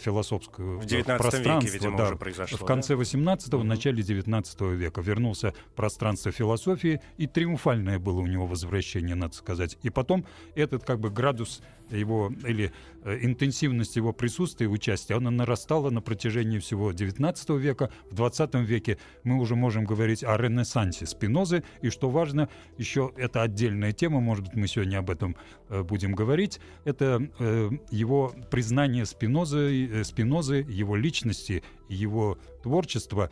философскую 0.00 0.78
в 0.78 0.86
19 0.86 1.46
веке, 1.46 1.68
видимо, 1.72 1.96
да, 1.96 2.04
уже 2.06 2.16
произошло. 2.16 2.58
В 2.58 2.64
конце 2.64 2.94
18-го, 2.94 3.58
в 3.58 3.64
начале 3.64 4.02
19 4.02 4.60
века 4.60 5.00
вернулся 5.00 5.54
в 5.72 5.74
пространство 5.74 6.32
философии, 6.32 7.00
и 7.16 7.26
триумфальное 7.26 7.98
было 7.98 8.20
у 8.20 8.26
него 8.26 8.46
возвращение, 8.46 9.14
надо 9.14 9.34
сказать. 9.34 9.78
И 9.82 9.90
потом 9.90 10.26
этот 10.54 10.84
как 10.84 11.00
бы 11.00 11.10
градус 11.10 11.62
его 11.90 12.32
или 12.46 12.72
э, 13.04 13.18
интенсивность 13.22 13.96
его 13.96 14.12
присутствия 14.12 14.66
и 14.66 14.68
участия, 14.68 15.14
она 15.14 15.30
нарастала 15.30 15.90
на 15.90 16.00
протяжении 16.00 16.58
всего 16.58 16.92
19 16.92 17.50
века. 17.50 17.90
В 18.10 18.14
20 18.14 18.54
веке 18.56 18.98
мы 19.30 19.40
уже 19.40 19.56
можем 19.56 19.84
говорить 19.84 20.24
о 20.24 20.36
ренессансе 20.36 21.06
Спинозы, 21.06 21.62
и 21.82 21.90
что 21.90 22.10
важно, 22.10 22.48
еще 22.78 23.12
это 23.16 23.42
отдельная 23.42 23.92
тема, 23.92 24.20
может 24.20 24.44
быть, 24.44 24.54
мы 24.54 24.66
сегодня 24.66 24.98
об 24.98 25.10
этом 25.10 25.36
э, 25.68 25.82
будем 25.82 26.12
говорить, 26.12 26.60
это 26.84 27.28
э, 27.38 27.70
его 27.90 28.34
признание 28.50 29.06
Спинозы, 29.06 30.02
Спинозы 30.04 30.66
его 30.68 30.96
личности, 30.96 31.62
его 31.88 32.38
творчества, 32.62 33.30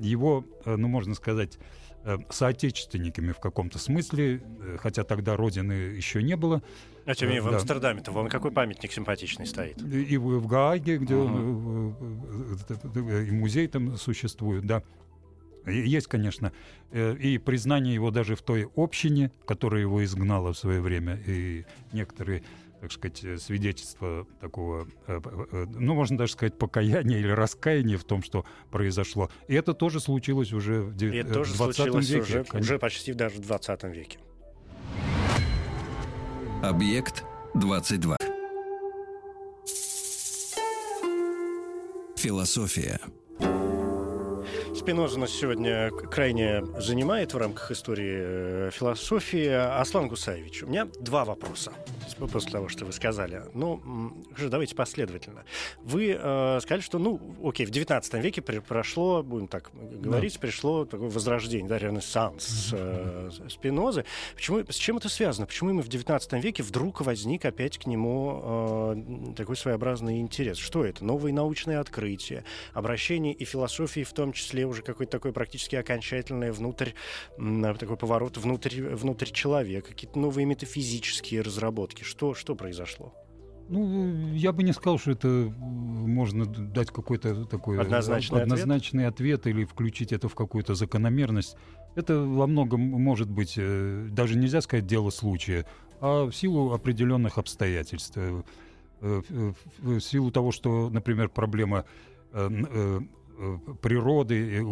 его, 0.00 0.44
ну, 0.64 0.88
можно 0.88 1.14
сказать, 1.14 1.58
соотечественниками 2.28 3.32
в 3.32 3.38
каком-то 3.38 3.78
смысле, 3.78 4.42
хотя 4.78 5.04
тогда 5.04 5.36
родины 5.36 5.72
еще 5.72 6.22
не 6.22 6.36
было. 6.36 6.62
А 7.06 7.14
тем 7.14 7.28
не 7.28 7.36
менее, 7.36 7.50
в 7.50 7.54
Амстердаме-то 7.54 8.12
вон 8.12 8.28
какой 8.28 8.50
памятник 8.50 8.92
симпатичный 8.92 9.46
стоит. 9.46 9.80
И 9.82 10.16
в, 10.16 10.38
в 10.38 10.46
Гааге, 10.46 10.98
где 10.98 11.14
uh-huh. 11.14 11.88
и 13.28 13.30
музей 13.30 13.68
там 13.68 13.96
существует, 13.96 14.66
да. 14.66 14.82
Есть, 15.66 16.06
конечно, 16.08 16.52
и 16.92 17.38
признание 17.38 17.94
его 17.94 18.10
даже 18.10 18.36
в 18.36 18.42
той 18.42 18.68
общине, 18.76 19.30
которая 19.46 19.80
его 19.80 20.04
изгнала 20.04 20.52
в 20.52 20.58
свое 20.58 20.80
время, 20.80 21.18
и 21.26 21.64
некоторые 21.92 22.42
так 22.80 22.92
сказать, 22.92 23.40
свидетельства 23.40 24.26
такого, 24.40 24.86
ну, 25.06 25.94
можно 25.94 26.18
даже 26.18 26.34
сказать, 26.34 26.58
покаяния 26.58 27.18
или 27.18 27.30
раскаяния 27.30 27.96
в 27.96 28.04
том, 28.04 28.22
что 28.22 28.44
произошло. 28.70 29.30
И 29.48 29.54
это 29.54 29.72
тоже 29.72 30.00
случилось 30.00 30.52
уже 30.52 30.82
в, 30.82 30.94
9, 30.94 31.24
в 31.24 31.56
20 31.56 31.86
веке. 31.86 32.20
Уже, 32.20 32.44
уже 32.52 32.78
почти 32.78 33.14
даже 33.14 33.36
в 33.36 33.40
20 33.40 33.84
веке. 33.84 34.18
Объект 36.62 37.24
22. 37.54 38.18
Философия. 42.16 43.00
Спиноза 44.84 45.18
нас 45.18 45.30
сегодня 45.30 45.90
крайне 45.90 46.62
занимает 46.78 47.32
в 47.32 47.38
рамках 47.38 47.70
истории 47.70 48.66
э, 48.66 48.70
философии. 48.70 49.46
Аслан 49.80 50.08
Гусаевич, 50.08 50.62
у 50.62 50.66
меня 50.66 50.86
два 51.00 51.24
вопроса 51.24 51.72
после 52.30 52.52
того, 52.52 52.68
что 52.68 52.84
вы 52.84 52.92
сказали. 52.92 53.42
Ну, 53.54 53.82
давайте 54.38 54.74
последовательно. 54.74 55.44
Вы 55.82 56.16
э, 56.18 56.58
сказали, 56.60 56.82
что, 56.82 56.98
ну, 56.98 57.18
окей, 57.42 57.64
в 57.64 57.70
19 57.70 58.14
веке 58.14 58.42
прошло, 58.42 59.22
будем 59.22 59.48
так 59.48 59.70
говорить, 59.74 60.34
да. 60.34 60.40
пришло 60.40 60.84
такое 60.84 61.08
возрождение, 61.08 61.66
да, 61.68 61.78
ренессанс 61.78 62.70
э, 62.72 63.30
Спинозы. 63.48 64.04
Почему, 64.34 64.60
с 64.68 64.76
чем 64.76 64.98
это 64.98 65.08
связано? 65.08 65.46
Почему 65.46 65.70
именно 65.70 65.82
в 65.82 65.88
19 65.88 66.32
веке 66.44 66.62
вдруг 66.62 67.00
возник 67.00 67.46
опять 67.46 67.78
к 67.78 67.86
нему 67.86 68.94
э, 68.94 69.34
такой 69.34 69.56
своеобразный 69.56 70.20
интерес? 70.20 70.58
Что 70.58 70.84
это? 70.84 71.04
Новые 71.04 71.32
научные 71.32 71.78
открытия, 71.78 72.44
обращение 72.74 73.32
и 73.32 73.46
философии 73.46 74.04
в 74.04 74.12
том 74.12 74.32
числе 74.32 74.66
уже 74.74 74.82
какой-то 74.82 75.12
такой 75.12 75.32
практически 75.32 75.76
окончательный 75.76 76.50
внутрь, 76.50 76.90
такой 77.36 77.96
поворот 77.96 78.36
внутрь, 78.36 78.82
внутрь 78.82 79.30
человека, 79.30 79.88
какие-то 79.88 80.18
новые 80.18 80.44
метафизические 80.44 81.40
разработки. 81.40 82.02
Что, 82.02 82.34
что 82.34 82.54
произошло? 82.54 83.14
Ну, 83.68 84.34
я 84.34 84.52
бы 84.52 84.62
не 84.62 84.72
сказал, 84.72 84.98
что 84.98 85.12
это 85.12 85.28
можно 85.58 86.44
дать 86.44 86.90
какой-то 86.90 87.46
такой 87.46 87.80
однозначный, 87.80 88.42
однозначный 88.42 89.06
ответ? 89.06 89.40
ответ 89.40 89.56
или 89.56 89.64
включить 89.64 90.12
это 90.12 90.28
в 90.28 90.34
какую-то 90.34 90.74
закономерность. 90.74 91.56
Это 91.94 92.18
во 92.18 92.46
многом 92.46 92.80
может 92.80 93.30
быть, 93.30 93.54
э, 93.56 94.08
даже 94.10 94.36
нельзя 94.36 94.60
сказать 94.60 94.86
дело 94.86 95.08
случая, 95.10 95.64
а 96.00 96.26
в 96.26 96.32
силу 96.32 96.72
определенных 96.72 97.38
обстоятельств. 97.38 98.16
Э, 98.16 98.42
э, 99.00 99.52
в 99.78 100.00
силу 100.00 100.30
того, 100.30 100.52
что, 100.52 100.90
например, 100.90 101.28
проблема 101.28 101.84
природы, 103.80 104.64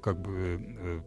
как 0.00 0.20
бы 0.20 1.02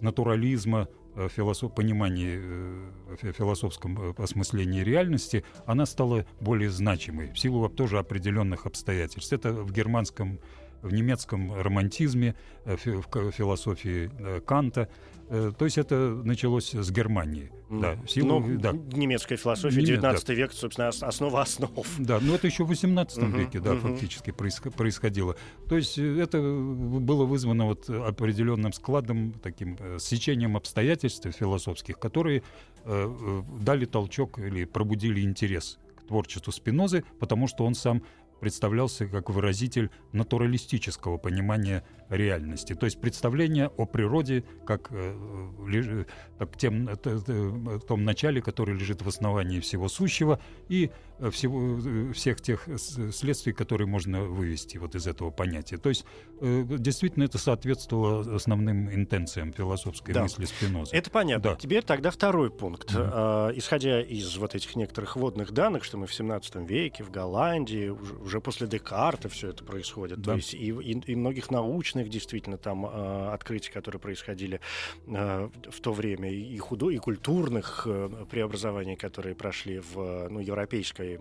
натурализма, 0.00 0.88
Э, 1.16 1.28
философ, 1.34 1.74
понимании, 1.74 2.38
э, 2.38 3.32
философском 3.32 3.98
э, 3.98 4.14
осмыслении 4.18 4.82
реальности, 4.82 5.44
она 5.64 5.86
стала 5.86 6.26
более 6.40 6.68
значимой 6.68 7.32
в 7.32 7.38
силу 7.38 7.70
тоже 7.70 7.98
определенных 7.98 8.66
обстоятельств. 8.66 9.32
Это 9.32 9.52
в 9.52 9.72
германском 9.72 10.38
в 10.82 10.92
немецком 10.92 11.54
романтизме, 11.54 12.36
в 12.66 12.76
философии 12.76 14.10
Канта. 14.40 14.88
То 15.28 15.64
есть 15.64 15.78
это 15.78 16.20
началось 16.22 16.74
с 16.74 16.90
Германии. 16.90 17.50
Да, 17.68 17.96
в 17.96 18.08
силу, 18.08 18.40
ну, 18.40 18.58
да. 18.58 18.72
Немецкая 18.72 19.36
философия, 19.36 19.76
Немец, 19.76 19.88
19 19.88 20.26
да. 20.26 20.34
век, 20.34 20.52
собственно, 20.52 20.88
основа 20.88 21.42
основ. 21.42 21.86
Да, 21.98 22.20
но 22.20 22.36
это 22.36 22.46
еще 22.46 22.64
в 22.64 22.68
18 22.68 23.18
uh-huh, 23.18 23.38
веке, 23.38 23.60
да, 23.60 23.72
uh-huh. 23.72 23.80
фактически 23.80 24.30
происходило. 24.30 25.36
То 25.68 25.76
есть 25.76 25.98
это 25.98 26.40
было 26.40 27.24
вызвано 27.24 27.66
вот 27.66 27.90
определенным 27.90 28.72
складом, 28.72 29.32
таким 29.42 29.78
сечением 29.98 30.56
обстоятельств 30.56 31.26
философских, 31.32 31.98
которые 31.98 32.42
э, 32.84 33.42
дали 33.60 33.84
толчок 33.84 34.38
или 34.38 34.64
пробудили 34.64 35.22
интерес 35.22 35.78
к 35.96 36.06
творчеству 36.06 36.52
Спинозы, 36.52 37.04
потому 37.18 37.48
что 37.48 37.64
он 37.64 37.74
сам 37.74 38.02
представлялся 38.40 39.06
как 39.06 39.30
выразитель 39.30 39.90
натуралистического 40.12 41.16
понимания 41.16 41.84
реальности. 42.08 42.74
То 42.74 42.86
есть 42.86 43.00
представление 43.00 43.68
о 43.76 43.86
природе 43.86 44.44
как, 44.64 44.88
э, 44.90 46.04
как 46.38 46.56
тем, 46.56 46.88
э, 46.88 47.78
том 47.86 48.04
начале, 48.04 48.40
которое 48.40 48.74
лежит 48.74 49.02
в 49.02 49.08
основании 49.08 49.60
всего 49.60 49.88
сущего, 49.88 50.40
и 50.68 50.90
э, 51.18 51.30
всего, 51.30 52.12
всех 52.12 52.40
тех 52.40 52.68
следствий, 52.76 53.52
которые 53.52 53.88
можно 53.88 54.22
вывести 54.24 54.78
вот 54.78 54.94
из 54.94 55.06
этого 55.06 55.30
понятия. 55.30 55.78
То 55.78 55.88
есть 55.88 56.04
действительно 56.40 57.24
это 57.24 57.38
соответствовало 57.38 58.36
основным 58.36 58.92
интенциям 58.92 59.52
философской 59.52 60.12
да. 60.12 60.22
мысли 60.22 60.44
Спиноза. 60.44 60.94
Это 60.94 61.10
понятно. 61.10 61.50
Да. 61.50 61.56
Теперь 61.56 61.82
тогда 61.82 62.10
второй 62.10 62.50
пункт. 62.50 62.92
Mm-hmm. 62.92 63.58
Исходя 63.58 64.02
из 64.02 64.36
вот 64.36 64.54
этих 64.54 64.76
некоторых 64.76 65.16
водных 65.16 65.52
данных, 65.52 65.84
что 65.84 65.96
мы 65.96 66.06
в 66.06 66.14
17 66.14 66.56
веке 66.68 67.04
в 67.04 67.10
Голландии, 67.10 67.88
уже, 67.88 68.14
уже 68.16 68.40
после 68.40 68.66
Декарта 68.66 69.28
все 69.28 69.48
это 69.50 69.64
происходит, 69.64 70.20
да. 70.20 70.32
то 70.32 70.36
есть 70.36 70.54
и, 70.54 70.68
и, 70.68 70.92
и 70.92 71.16
многих 71.16 71.50
научных 71.50 71.95
научных 71.96 72.08
действительно 72.08 72.56
там 72.56 72.86
э, 72.86 73.32
открытий, 73.32 73.72
которые 73.72 74.00
происходили 74.00 74.60
э, 75.06 75.48
в 75.70 75.80
то 75.80 75.92
время, 75.92 76.30
и 76.30 76.58
худо, 76.58 76.90
и 76.90 76.98
культурных 76.98 77.86
э, 77.86 78.26
преобразований, 78.30 78.96
которые 78.96 79.34
прошли 79.34 79.80
в 79.80 80.28
ну, 80.30 80.40
европейской 80.40 81.18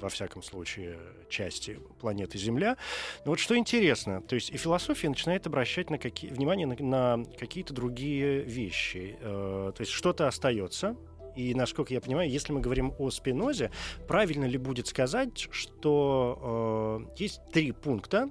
во 0.00 0.08
всяком 0.08 0.42
случае, 0.42 0.96
части 1.28 1.78
планеты 2.00 2.36
Земля. 2.36 2.76
Но 3.24 3.30
вот 3.30 3.38
что 3.38 3.56
интересно, 3.56 4.20
то 4.20 4.34
есть 4.34 4.50
и 4.50 4.56
философия 4.56 5.08
начинает 5.08 5.46
обращать 5.46 5.90
на 5.90 5.98
какие, 5.98 6.32
внимание 6.32 6.66
на, 6.66 6.76
на 7.16 7.24
какие-то 7.38 7.72
другие 7.72 8.42
вещи. 8.42 9.16
Э, 9.20 9.72
то 9.76 9.80
есть 9.80 9.92
что-то 9.92 10.26
остается, 10.26 10.96
и, 11.36 11.54
насколько 11.54 11.94
я 11.94 12.00
понимаю, 12.00 12.28
если 12.30 12.52
мы 12.52 12.60
говорим 12.60 12.92
о 12.98 13.10
спинозе, 13.10 13.70
правильно 14.08 14.44
ли 14.44 14.58
будет 14.58 14.86
сказать, 14.86 15.48
что 15.50 17.06
э, 17.08 17.22
есть 17.22 17.40
три 17.52 17.72
пункта, 17.72 18.28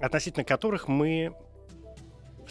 относительно 0.00 0.44
которых 0.44 0.88
мы 0.88 1.34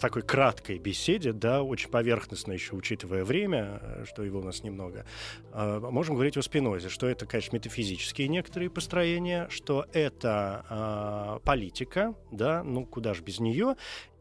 такой 0.00 0.22
краткой 0.22 0.78
беседе, 0.78 1.34
да, 1.34 1.62
очень 1.62 1.90
поверхностно 1.90 2.52
еще 2.52 2.74
учитывая 2.74 3.22
время, 3.22 3.80
э, 3.82 4.04
что 4.08 4.22
его 4.22 4.38
у 4.40 4.42
нас 4.42 4.62
немного, 4.62 5.04
э, 5.52 5.78
можем 5.90 6.14
говорить 6.14 6.38
о 6.38 6.42
спинозе, 6.42 6.88
что 6.88 7.06
это, 7.06 7.26
конечно, 7.26 7.56
метафизические 7.56 8.28
некоторые 8.28 8.70
построения, 8.70 9.46
что 9.50 9.84
это 9.92 10.64
э, 10.70 11.44
политика, 11.44 12.14
да, 12.30 12.62
ну 12.64 12.86
куда 12.86 13.12
же 13.12 13.22
без 13.22 13.40
нее, 13.40 13.76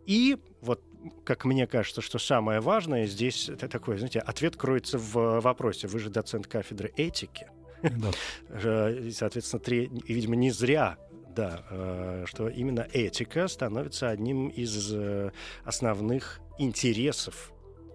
и 0.06 0.38
вот 0.60 0.84
как 1.24 1.46
мне 1.46 1.66
кажется, 1.66 2.02
что 2.02 2.20
самое 2.20 2.60
важное 2.60 3.06
здесь, 3.06 3.48
это 3.48 3.70
такой, 3.70 3.98
знаете, 3.98 4.20
ответ 4.20 4.58
кроется 4.58 4.98
в 4.98 5.40
вопросе. 5.40 5.88
Вы 5.88 6.00
же 6.00 6.10
доцент 6.10 6.46
кафедры 6.46 6.92
этики. 6.98 7.48
Да. 7.82 8.12
Соответственно, 9.14 9.62
три, 9.62 9.90
видимо, 10.10 10.36
не 10.36 10.52
зря 10.52 10.98
да, 11.36 11.64
э, 11.70 12.24
что 12.28 12.48
именно 12.48 12.88
этика 12.92 13.48
становится 13.48 14.10
одним 14.10 14.48
из 14.48 14.94
э, 14.94 15.32
основных 15.64 16.40
интересов 16.58 17.52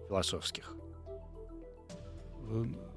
философских. 0.07 0.75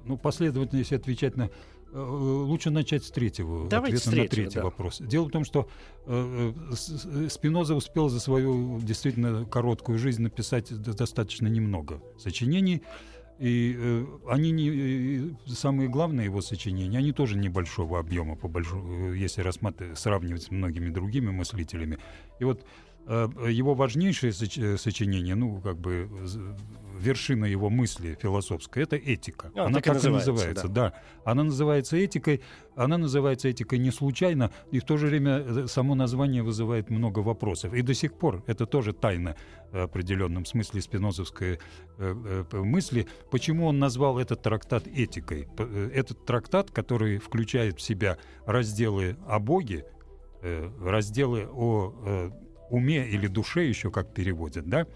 ну, 0.05 0.17
последовательно, 0.17 0.79
если 0.79 0.95
отвечать 0.95 1.35
на 1.37 1.49
Э, 1.91 1.99
лучше 1.99 2.69
начать 2.69 3.03
с 3.03 3.09
третьего 3.09 3.67
Давайте 3.67 3.97
ответа 3.97 4.09
с 4.09 4.11
третьего, 4.11 4.23
на 4.23 4.29
третий 4.29 4.55
да. 4.57 4.63
вопрос. 4.63 4.97
Дело 4.99 5.25
в 5.25 5.31
том, 5.31 5.43
что 5.43 5.67
э, 6.05 6.53
э 6.71 7.29
Спиноза 7.29 7.73
успел 7.73 8.09
за 8.09 8.19
свою 8.19 8.79
действительно 8.79 9.45
короткую 9.45 9.97
жизнь 9.97 10.21
написать 10.21 10.69
достаточно 10.81 11.47
немного 11.47 12.01
сочинений. 12.17 12.83
И 13.39 13.73
э, 13.77 14.05
они 14.27 14.51
не 14.51 15.35
самые 15.47 15.87
главные 15.87 16.25
его 16.25 16.41
сочинения, 16.41 16.97
они 16.97 17.13
тоже 17.13 17.37
небольшого 17.37 17.97
объема, 17.97 18.35
по 18.35 18.49
большому, 18.49 19.13
если 19.13 19.41
рассматривать, 19.41 19.97
сравнивать 19.97 20.43
с 20.43 20.51
многими 20.51 20.89
другими 20.89 21.31
мыслителями. 21.31 21.99
И 22.39 22.43
вот 22.43 22.65
э, 23.07 23.29
его 23.49 23.75
важнейшее 23.75 24.33
сочинение, 24.33 25.35
ну, 25.35 25.61
как 25.61 25.77
бы 25.79 26.09
вершина 26.99 27.45
его 27.45 27.69
мысли 27.69 28.17
философской, 28.21 28.83
это 28.83 28.95
этика. 28.95 29.51
А, 29.55 29.65
она 29.65 29.75
так, 29.75 29.85
так 29.85 29.93
и 29.93 29.95
называется, 29.95 30.31
называется, 30.31 30.67
да. 30.67 30.89
да. 30.89 30.93
Она 31.23 31.43
называется 31.43 31.97
этикой, 31.97 32.41
она 32.75 32.97
называется 32.97 33.47
этикой 33.47 33.79
не 33.79 33.91
случайно, 33.91 34.51
и 34.71 34.79
в 34.79 34.83
то 34.83 34.97
же 34.97 35.07
время 35.07 35.39
э, 35.39 35.67
само 35.67 35.95
название 35.95 36.43
вызывает 36.43 36.89
много 36.89 37.19
вопросов. 37.19 37.73
И 37.73 37.81
до 37.81 37.93
сих 37.93 38.13
пор 38.13 38.43
это 38.47 38.65
тоже 38.65 38.93
тайна 38.93 39.35
в 39.71 39.83
определенном 39.83 40.45
смысле 40.45 40.81
спинозовской 40.81 41.59
э, 41.97 42.45
э, 42.51 42.57
мысли. 42.57 43.07
Почему 43.31 43.65
он 43.67 43.79
назвал 43.79 44.19
этот 44.19 44.41
трактат 44.41 44.87
этикой? 44.87 45.47
Этот 45.93 46.25
трактат, 46.25 46.71
который 46.71 47.17
включает 47.17 47.77
в 47.77 47.81
себя 47.81 48.17
разделы 48.45 49.17
о 49.27 49.39
Боге, 49.39 49.85
разделы 50.41 51.47
о 51.51 52.31
уме 52.69 53.07
или 53.07 53.27
душе 53.27 53.67
еще 53.67 53.91
как 53.91 54.13
переводят, 54.13 54.67
да, 54.67 54.87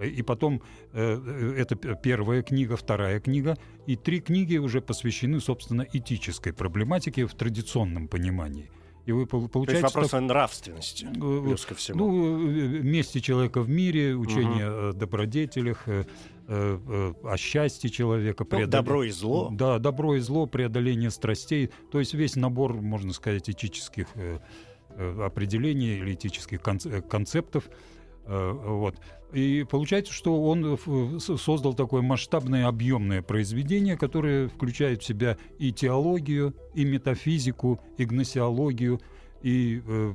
и 0.00 0.22
потом 0.22 0.62
э, 0.92 1.54
это 1.58 1.76
первая 1.76 2.42
книга, 2.42 2.76
вторая 2.76 3.20
книга, 3.20 3.56
и 3.86 3.96
три 3.96 4.20
книги 4.20 4.56
уже 4.56 4.80
посвящены, 4.80 5.40
собственно, 5.40 5.86
этической 5.92 6.52
проблематике 6.52 7.26
в 7.26 7.34
традиционном 7.34 8.08
понимании. 8.08 8.70
И 9.06 9.12
вы 9.12 9.26
получаете... 9.26 9.66
То 9.66 9.72
есть 9.72 9.94
вопрос 9.94 10.14
о 10.14 10.20
нравственности, 10.20 11.06
э, 11.06 11.44
плюс 11.44 11.64
ко 11.64 11.74
всему. 11.74 11.98
Ну, 11.98 12.48
э, 12.48 12.82
месте 12.82 13.20
человека 13.20 13.60
в 13.60 13.68
мире, 13.68 14.14
учение 14.14 14.68
угу. 14.68 14.88
о 14.88 14.92
добродетелях, 14.92 15.86
о 16.48 17.36
счастье 17.36 17.90
человека. 17.90 18.44
Ну, 18.44 18.50
преодол... 18.50 18.70
Добро 18.70 19.04
и 19.04 19.10
зло. 19.10 19.48
Да, 19.52 19.78
добро 19.78 20.16
и 20.16 20.20
зло, 20.20 20.46
преодоление 20.46 21.10
страстей. 21.10 21.70
То 21.90 21.98
есть 21.98 22.14
весь 22.14 22.36
набор, 22.36 22.74
можно 22.74 23.12
сказать, 23.12 23.48
этических 23.50 24.06
определений 24.96 25.98
или 25.98 26.14
этических 26.14 26.60
концептов. 26.62 27.68
Вот. 28.26 28.96
И 29.32 29.64
получается, 29.68 30.12
что 30.12 30.42
он 30.44 30.78
э, 30.86 31.18
создал 31.18 31.74
такое 31.74 32.00
масштабное, 32.02 32.66
объемное 32.66 33.22
произведение, 33.22 33.96
которое 33.96 34.48
включает 34.48 35.02
в 35.02 35.04
себя 35.04 35.36
и 35.58 35.72
теологию, 35.72 36.54
и 36.74 36.84
метафизику, 36.84 37.80
и 37.98 38.04
гносеологию, 38.04 39.00
и, 39.46 39.80
э, 39.86 40.14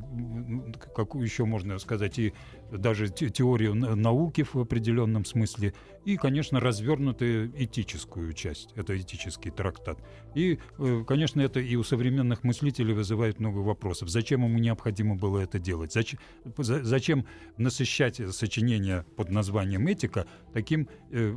как 0.94 1.16
еще 1.16 1.46
можно 1.46 1.80
сказать, 1.80 2.20
и 2.20 2.34
даже 2.70 3.08
теорию 3.08 3.74
науки 3.76 4.44
в 4.44 4.58
определенном 4.58 5.24
смысле, 5.24 5.74
и, 6.04 6.18
конечно, 6.18 6.60
развернутую 6.60 7.54
этическую 7.56 8.34
часть. 8.34 8.74
Это 8.76 9.00
этический 9.00 9.50
трактат. 9.50 10.00
И, 10.36 10.60
э, 10.78 11.04
конечно, 11.08 11.40
это 11.40 11.62
и 11.62 11.78
у 11.78 11.84
современных 11.84 12.44
мыслителей 12.44 12.94
вызывает 12.94 13.40
много 13.40 13.60
вопросов. 13.60 14.10
Зачем 14.10 14.44
ему 14.44 14.60
необходимо 14.60 15.16
было 15.16 15.40
это 15.40 15.60
делать? 15.60 15.94
Зачем, 15.94 16.20
зачем 16.58 17.26
насыщать 17.56 18.18
сочинение 18.36 19.06
под 19.16 19.30
названием 19.30 19.88
«Этика» 19.88 20.26
таким 20.52 20.90
э, 21.12 21.32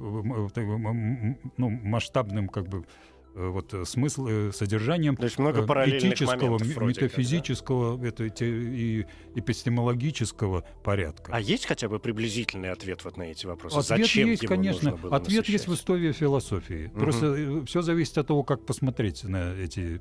ну, 1.56 1.70
масштабным 1.70 2.48
как 2.48 2.66
бы 2.66 2.86
вот 3.34 3.74
э, 3.74 3.84
смысл, 3.84 4.26
э, 4.28 4.52
содержанием 4.52 5.16
То 5.16 5.24
есть 5.24 5.38
много 5.38 5.60
этического, 5.60 6.58
метафизического, 6.86 7.98
да? 7.98 8.08
это, 8.08 8.44
и 8.44 9.06
эпистемологического 9.34 10.64
порядка. 10.84 11.32
А 11.34 11.40
есть 11.40 11.66
хотя 11.66 11.88
бы 11.88 11.98
приблизительный 11.98 12.70
ответ 12.70 13.04
вот 13.04 13.16
на 13.16 13.24
эти 13.24 13.46
вопросы? 13.46 13.76
Ответ 13.76 14.06
Зачем 14.06 14.28
есть, 14.28 14.46
конечно. 14.46 14.94
ответ 14.94 15.12
насыщать? 15.12 15.48
есть 15.48 15.68
в 15.68 15.74
истории 15.74 16.12
философии. 16.12 16.86
Угу. 16.86 17.00
Просто 17.00 17.64
все 17.66 17.82
зависит 17.82 18.18
от 18.18 18.28
того, 18.28 18.44
как 18.44 18.64
посмотреть 18.64 19.24
на 19.24 19.52
эти, 19.54 20.00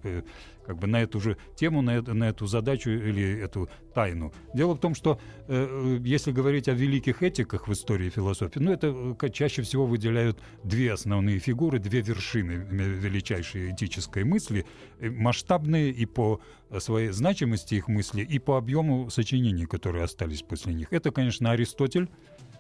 как 0.65 0.77
бы 0.77 0.87
на 0.87 1.01
эту 1.01 1.19
же 1.19 1.37
тему, 1.55 1.81
на, 1.81 1.97
эту, 1.97 2.13
на 2.13 2.25
эту 2.25 2.45
задачу 2.45 2.91
или 2.91 3.39
эту 3.39 3.67
тайну. 3.95 4.31
Дело 4.53 4.75
в 4.75 4.79
том, 4.79 4.93
что 4.93 5.19
если 5.47 6.31
говорить 6.31 6.67
о 6.67 6.73
великих 6.73 7.23
этиках 7.23 7.67
в 7.67 7.73
истории 7.73 8.09
философии, 8.09 8.59
ну 8.59 8.71
это 8.71 9.15
чаще 9.31 9.61
всего 9.63 9.85
выделяют 9.85 10.39
две 10.63 10.93
основные 10.93 11.39
фигуры, 11.39 11.79
две 11.79 12.01
вершины 12.01 12.65
величия 12.69 13.22
величайшей 13.23 13.71
этической 13.71 14.23
мысли, 14.23 14.65
э, 14.99 15.09
масштабные 15.09 15.91
и 15.91 16.05
по 16.05 16.39
своей 16.79 17.09
значимости 17.09 17.75
их 17.75 17.87
мысли, 17.87 18.21
и 18.21 18.39
по 18.39 18.57
объему 18.57 19.09
сочинений, 19.09 19.65
которые 19.65 20.03
остались 20.03 20.41
после 20.41 20.73
них. 20.73 20.87
Это, 20.91 21.11
конечно, 21.11 21.51
Аристотель, 21.51 22.09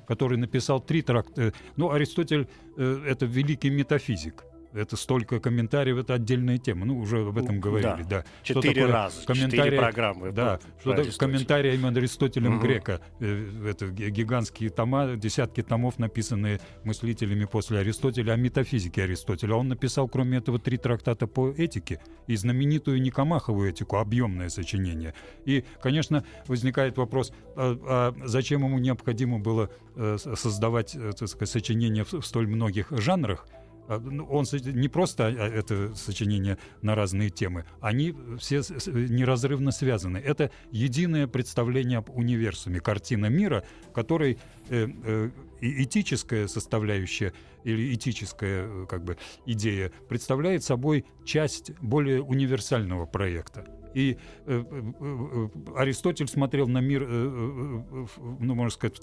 который 0.07 0.37
написал 0.37 0.81
три 0.81 1.01
тракта. 1.01 1.53
Ну, 1.75 1.91
Аристотель 1.91 2.47
э,— 2.77 3.03
это 3.07 3.25
великий 3.25 3.69
метафизик 3.69 4.43
это 4.73 4.97
столько 4.97 5.39
комментариев, 5.39 5.97
это 5.97 6.15
отдельная 6.15 6.57
тема. 6.57 6.85
Ну, 6.85 6.99
уже 6.99 7.27
об 7.27 7.37
этом 7.37 7.59
говорили, 7.59 8.03
да. 8.03 8.21
да. 8.21 8.25
Четыре 8.43 8.85
раза, 8.85 9.21
четыре 9.33 9.77
программы. 9.77 10.31
Да, 10.31 10.59
что 10.79 10.93
такое 10.95 11.11
комментариями 11.11 11.97
Аристотелем 12.03 12.57
угу. 12.57 12.65
Грека. 12.65 13.01
Э, 13.19 13.69
это 13.69 13.87
гигантские 13.87 14.69
тома, 14.69 15.15
десятки 15.15 15.61
томов, 15.61 15.99
написанные 15.99 16.59
мыслителями 16.83 17.45
после 17.45 17.79
Аристотеля 17.79 18.33
о 18.33 18.35
метафизике 18.35 19.03
Аристотеля. 19.03 19.55
Он 19.55 19.69
написал, 19.69 20.07
кроме 20.07 20.39
этого, 20.39 20.59
три 20.59 20.77
трактата 20.77 21.27
по 21.27 21.49
этике 21.49 21.99
и 22.27 22.35
знаменитую 22.35 23.01
Никомаховую 23.01 23.69
этику, 23.69 23.97
объемное 23.97 24.49
сочинение. 24.49 25.13
И, 25.45 25.63
конечно, 25.81 26.25
возникает 26.47 26.97
вопрос, 26.97 27.31
а, 27.55 27.77
а 27.85 28.27
зачем 28.27 28.63
ему 28.63 28.79
необходимо 28.79 29.39
было 29.39 29.69
э, 29.95 30.17
создавать 30.17 30.95
э, 30.95 31.11
так 31.17 31.27
сказать, 31.29 31.49
сочинения 31.49 32.03
в 32.03 32.21
столь 32.21 32.47
многих 32.47 32.87
жанрах, 32.91 33.47
ну, 33.47 33.62
он 33.87 34.45
не 34.51 34.87
просто 34.87 35.27
а, 35.27 35.29
это 35.29 35.93
сочинение 35.95 36.57
на 36.81 36.95
разные 36.95 37.29
темы, 37.29 37.65
они 37.81 38.15
все 38.39 38.61
неразрывно 38.85 39.71
связаны. 39.71 40.17
Это 40.17 40.51
единое 40.71 41.27
представление 41.27 41.99
об 41.99 42.09
универсуме, 42.09 42.79
картина 42.79 43.27
мира, 43.27 43.63
которой 43.93 44.39
э, 44.69 44.87
э, 45.03 45.29
этическая 45.61 46.47
составляющая 46.47 47.33
или 47.63 47.93
этическая 47.93 48.65
э, 48.65 48.85
как 48.87 49.03
бы 49.03 49.17
идея 49.45 49.91
представляет 50.07 50.63
собой 50.63 51.05
часть 51.25 51.71
более 51.81 52.21
универсального 52.21 53.05
проекта. 53.05 53.65
И 53.93 54.17
э, 54.45 54.63
э, 54.69 54.93
э, 54.99 55.49
Аристотель 55.75 56.27
смотрел 56.27 56.67
на 56.67 56.79
мир, 56.79 57.07
ну, 57.07 58.55
можно 58.55 58.71
сказать, 58.71 58.97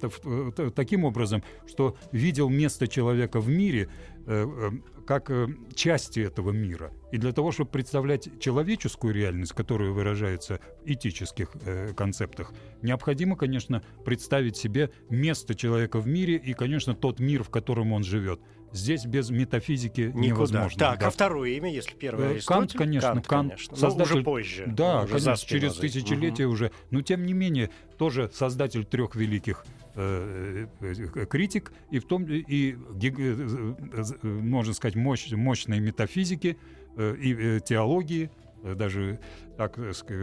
таким 0.74 1.04
образом, 1.04 1.42
что 1.66 1.96
видел 2.12 2.48
место 2.48 2.88
человека 2.88 3.40
в 3.40 3.48
мире 3.48 3.88
как 5.06 5.30
части 5.74 6.20
этого 6.20 6.52
мира. 6.52 6.92
И 7.10 7.18
для 7.18 7.32
того, 7.32 7.50
чтобы 7.50 7.70
представлять 7.70 8.28
человеческую 8.40 9.12
реальность, 9.12 9.52
которая 9.52 9.90
выражается 9.90 10.60
в 10.84 10.90
этических 10.90 11.50
концептах, 11.96 12.52
необходимо, 12.82 13.36
конечно, 13.36 13.82
представить 14.04 14.56
себе 14.56 14.90
место 15.08 15.54
человека 15.54 15.98
в 15.98 16.06
мире 16.06 16.36
и, 16.36 16.52
конечно, 16.52 16.94
тот 16.94 17.18
мир, 17.18 17.42
в 17.42 17.50
котором 17.50 17.92
он 17.92 18.04
живет. 18.04 18.40
Здесь 18.72 19.04
без 19.04 19.30
метафизики 19.30 20.02
Никуда. 20.02 20.20
невозможно. 20.20 20.78
Так, 20.78 21.00
да. 21.00 21.08
а 21.08 21.10
второе 21.10 21.50
имя, 21.50 21.72
если 21.72 21.92
первое 21.96 22.26
э, 22.26 22.30
Аристотель? 22.34 22.60
Кант, 22.60 22.72
конечно, 22.72 23.08
Кант, 23.08 23.26
Кант 23.26 23.48
конечно. 23.50 23.76
создатель... 23.76 24.12
уже 24.12 24.22
позже. 24.22 24.64
Да, 24.68 25.02
уже 25.02 25.14
конечно, 25.14 25.48
через 25.48 25.74
тысячелетия 25.74 26.46
угу. 26.46 26.54
уже. 26.54 26.70
Но 26.90 27.02
тем 27.02 27.26
не 27.26 27.32
менее, 27.32 27.70
тоже 27.98 28.30
создатель 28.32 28.84
трех 28.84 29.16
великих 29.16 29.64
э, 30.00 30.66
э, 30.80 31.26
критик 31.26 31.72
и 31.90 31.98
в 31.98 32.04
том 32.04 32.24
и 32.24 32.76
можно 34.22 34.72
сказать 34.74 34.96
мощь, 34.96 35.30
мощной 35.32 35.80
метафизики 35.80 36.56
и 36.98 37.60
теологии 37.64 38.30
даже 38.62 39.20
так 39.60 39.76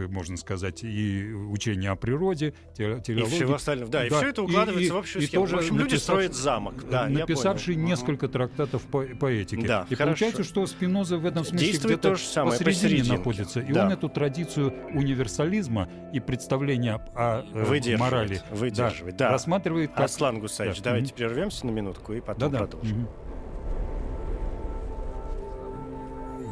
можно 0.08 0.36
сказать, 0.36 0.82
и 0.82 1.32
учение 1.32 1.90
о 1.90 1.96
природе, 1.96 2.54
телеология. 2.74 3.24
И 3.24 3.24
всего 3.24 3.54
остального. 3.54 3.90
Да, 3.90 4.00
да, 4.00 4.06
и 4.06 4.10
все 4.10 4.28
это 4.30 4.42
укладывается 4.42 4.88
и, 4.88 4.90
в 4.90 4.96
общую 4.96 5.22
и, 5.22 5.26
схему. 5.26 5.44
Тоже 5.44 5.56
в 5.56 5.58
общем, 5.60 5.78
люди 5.78 5.94
строят 5.94 6.34
замок. 6.34 6.88
Да, 6.90 7.06
написавший 7.06 7.76
несколько 7.76 8.24
угу. 8.24 8.32
трактатов 8.32 8.82
по, 8.82 9.02
по 9.02 9.26
этике. 9.26 9.66
Да, 9.66 9.86
и 9.88 9.94
хорошо. 9.94 10.10
получается, 10.10 10.42
что 10.42 10.66
Спиноза 10.66 11.18
в 11.18 11.24
этом 11.24 11.44
смысле 11.44 11.66
Действует 11.68 12.00
где-то 12.00 12.16
самое, 12.16 12.58
посередине 12.58 13.16
находится. 13.16 13.60
И 13.60 13.72
да. 13.72 13.84
он 13.84 13.92
эту 13.92 14.08
традицию 14.08 14.74
универсализма 14.92 15.88
и 16.12 16.18
представления 16.18 17.00
о 17.14 17.44
э, 17.52 17.96
морали 17.96 18.42
выдерживает, 18.50 19.16
да, 19.16 19.26
да. 19.26 19.32
рассматривает 19.32 19.92
как... 19.92 20.06
Аслан 20.06 20.40
Гусаевич, 20.40 20.78
да. 20.78 20.90
давайте 20.90 21.12
mm-hmm. 21.12 21.16
прервемся 21.16 21.66
на 21.66 21.70
минутку 21.70 22.12
и 22.12 22.20
потом 22.20 22.50
да, 22.50 22.58
продолжим. 22.58 23.06
Mm-hmm. 23.06 23.28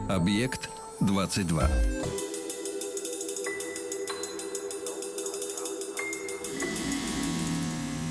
Объект 0.08 0.70
22. 1.00 1.68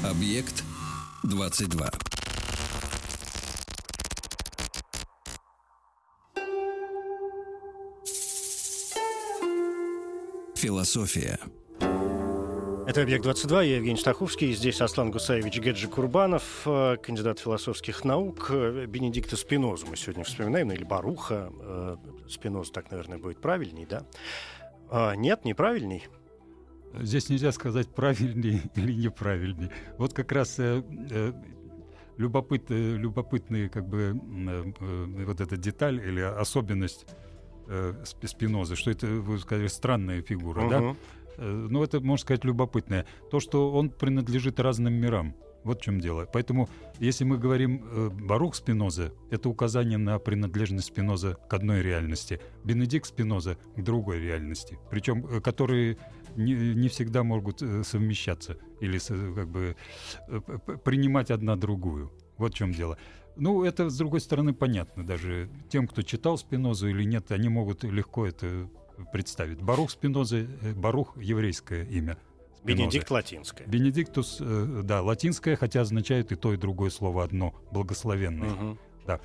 Объект 0.04 0.64
22. 1.24 1.90
Философия. 10.56 11.40
Это 12.88 13.02
«Объект-22», 13.02 13.66
я 13.66 13.76
Евгений 13.78 13.98
Стаховский, 13.98 14.54
здесь 14.54 14.80
Аслан 14.80 15.10
Гусаевич 15.10 15.60
Геджи 15.60 15.88
Курбанов, 15.88 16.62
э, 16.66 16.98
кандидат 16.98 17.40
философских 17.40 18.04
наук, 18.04 18.48
э, 18.52 18.86
Бенедикта 18.86 19.36
Спинозу 19.38 19.88
мы 19.88 19.98
сегодня 19.98 20.24
вспоминаем, 20.24 20.72
или 20.72 20.84
Баруха, 20.84 21.52
э, 21.60 21.98
Спиноза 22.30 22.72
так, 22.72 22.92
наверное, 22.92 23.18
будет 23.18 23.42
правильней, 23.42 23.88
да? 23.88 24.06
А, 24.92 25.16
нет, 25.16 25.46
неправильней? 25.46 26.08
Здесь 26.94 27.30
нельзя 27.30 27.52
сказать, 27.52 27.88
правильней 27.88 28.62
или 28.76 28.94
неправильней. 28.94 29.72
Вот 29.98 30.14
как 30.14 30.32
раз 30.32 30.60
любопыт, 32.18 32.70
любопытный 32.70 33.70
как 33.70 33.88
бы 33.88 34.20
э, 34.80 35.26
вот 35.26 35.42
эта 35.42 35.58
деталь 35.58 35.96
или 35.96 36.22
особенность 36.22 37.08
э, 37.68 37.94
Спинозы, 38.24 38.76
что 38.76 38.92
это, 38.92 39.08
вы 39.08 39.40
сказали, 39.40 39.68
странная 39.68 40.22
фигура, 40.22 40.62
uh-huh. 40.62 40.70
да? 40.70 40.96
Э, 41.38 41.68
ну, 41.70 41.84
это, 41.84 42.00
можно 42.00 42.22
сказать, 42.22 42.46
любопытное. 42.46 43.06
То, 43.32 43.40
что 43.40 43.72
он 43.72 43.90
принадлежит 43.90 44.60
разным 44.60 44.94
мирам. 44.94 45.36
Вот 45.66 45.80
в 45.80 45.84
чем 45.84 46.00
дело. 46.00 46.28
Поэтому, 46.32 46.70
если 47.00 47.24
мы 47.24 47.40
говорим 47.40 47.84
э, 47.84 48.10
Барух 48.10 48.54
Спиноза, 48.54 49.12
это 49.32 49.50
указание 49.50 49.98
на 49.98 50.20
принадлежность 50.20 50.88
Спиноза 50.88 51.40
к 51.50 51.54
одной 51.56 51.82
реальности, 51.82 52.40
Бенедикт 52.64 53.08
Спиноза 53.08 53.58
к 53.76 53.82
другой 53.82 54.20
реальности, 54.20 54.78
причем 54.92 55.26
э, 55.26 55.42
которые 55.42 55.98
не, 56.36 56.54
не 56.54 56.88
всегда 56.88 57.24
могут 57.24 57.64
э, 57.64 57.84
совмещаться 57.84 58.58
или 58.80 59.00
как 59.34 59.50
бы 59.50 59.76
э, 60.28 60.40
принимать 60.84 61.32
одна 61.32 61.56
другую. 61.56 62.12
Вот 62.38 62.54
в 62.54 62.58
чем 62.58 62.72
дело. 62.72 63.00
Ну, 63.36 63.64
это, 63.64 63.90
с 63.90 63.98
другой 63.98 64.22
стороны, 64.22 64.54
понятно. 64.54 65.04
Даже 65.04 65.50
тем, 65.70 65.88
кто 65.88 66.04
читал 66.04 66.38
Спинозу 66.38 66.88
или 66.90 67.04
нет, 67.04 67.32
они 67.32 67.50
могут 67.50 67.84
легко 67.84 68.28
это 68.28 68.70
представить. 69.12 69.62
Барух 69.62 69.92
Спиноза, 69.92 70.38
э, 70.38 70.74
Барух— 70.74 71.18
еврейское 71.22 71.86
имя. 71.86 72.18
Спиноза. 72.58 72.84
Бенедикт 72.84 73.12
латинское. 73.12 73.68
Бенедиктус, 73.68 74.38
э, 74.40 74.82
да, 74.84 75.02
латинское, 75.02 75.56
хотя 75.56 75.82
означает 75.82 76.32
и 76.32 76.36
то, 76.36 76.54
и 76.54 76.58
другое 76.58 76.90
слово 76.90 77.24
одно— 77.24 77.54
благословенный. 77.72 78.52
Угу. 78.52 78.78
Да, 79.08 79.20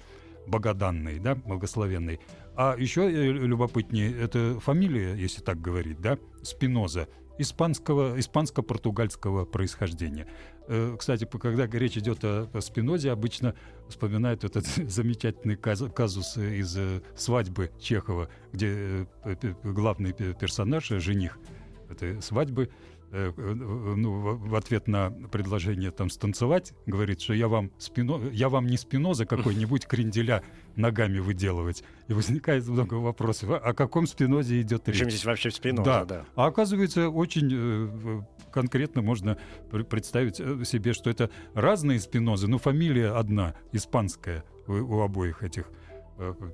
богоданный, 0.46 1.18
да, 1.18 1.34
благословенный. 1.34 2.20
А 2.56 2.76
еще 2.76 3.10
э, 3.10 3.32
любопытнее, 3.32 4.14
это 4.18 4.58
фамилия, 4.60 5.14
если 5.14 5.40
так 5.40 5.60
говорить, 5.60 6.00
да, 6.00 6.18
Спиноза, 6.42 7.08
испанского, 7.38 8.18
испанско-португальского 8.18 9.46
происхождения. 9.46 10.26
Кстати, 10.98 11.24
когда 11.24 11.66
речь 11.66 11.98
идет 11.98 12.22
о 12.22 12.60
Спинозе, 12.60 13.10
обычно 13.10 13.54
вспоминают 13.88 14.44
этот 14.44 14.66
замечательный 14.90 15.56
казус 15.56 16.36
из 16.36 16.78
свадьбы 17.16 17.70
Чехова, 17.80 18.28
где 18.52 19.08
главный 19.64 20.12
персонаж, 20.12 20.88
жених 20.88 21.38
этой 21.88 22.22
свадьбы, 22.22 22.70
Э, 23.12 23.32
э, 23.36 23.54
ну, 23.54 24.36
в 24.36 24.54
ответ 24.54 24.86
на 24.86 25.10
предложение 25.10 25.90
там 25.90 26.10
станцевать, 26.10 26.74
говорит, 26.86 27.20
что 27.20 27.34
я 27.34 27.48
вам, 27.48 27.72
спино, 27.76 28.20
я 28.30 28.48
вам 28.48 28.66
не 28.66 28.76
спиноза 28.76 29.26
какой-нибудь 29.26 29.86
кренделя 29.86 30.44
ногами 30.76 31.18
выделывать. 31.18 31.82
И 32.06 32.12
возникает 32.12 32.68
много 32.68 32.94
вопросов. 32.94 33.50
О 33.50 33.74
каком 33.74 34.06
спинозе 34.06 34.60
идет 34.60 34.86
речь? 34.86 34.98
Причем 34.98 35.10
здесь 35.10 35.24
вообще 35.24 35.50
спиноза, 35.50 35.84
да. 35.84 36.04
да. 36.04 36.24
А 36.36 36.46
оказывается, 36.46 37.08
очень 37.08 37.50
э, 37.52 38.22
конкретно 38.52 39.02
можно 39.02 39.36
представить 39.88 40.36
себе, 40.36 40.92
что 40.92 41.10
это 41.10 41.30
разные 41.54 41.98
спинозы, 41.98 42.46
но 42.46 42.58
фамилия 42.58 43.10
одна, 43.10 43.56
испанская 43.72 44.44
у, 44.68 44.72
у 44.72 45.00
обоих 45.00 45.42
этих 45.42 45.68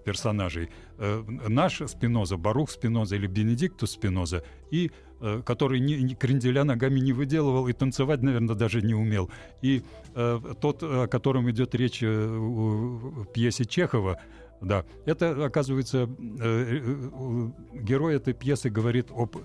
персонажей. 0.05 0.71
Наш 0.99 1.83
Спиноза, 1.87 2.37
Барух 2.37 2.71
Спиноза 2.71 3.17
или 3.17 3.27
Бенедиктус 3.27 3.93
Спиноза 3.93 4.43
и 4.71 4.91
Э, 5.19 5.43
который 5.45 5.81
ни, 5.81 5.95
ни 5.95 6.13
кренделя 6.13 6.65
ногами 6.65 7.01
не 7.01 7.15
выделывал 7.15 7.69
и 7.69 7.73
танцевать, 7.73 8.21
наверное, 8.21 8.55
даже 8.55 8.83
не 8.83 8.93
умел. 8.93 9.31
И 9.63 9.83
э, 10.15 10.41
тот, 10.61 10.83
о 10.83 11.07
котором 11.07 11.51
идет 11.51 11.75
речь 11.75 12.03
э, 12.03 12.07
в 12.07 13.25
пьесе 13.33 13.65
Чехова, 13.65 14.21
да, 14.61 14.85
это, 15.07 15.47
оказывается, 15.47 16.03
э, 16.03 16.81
э, 16.83 17.51
герой 17.81 18.17
этой 18.17 18.35
пьесы 18.35 18.69
говорит 18.69 19.07
об 19.11 19.37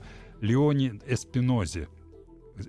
Леоне 0.42 1.00
Эспинозе, 1.08 1.88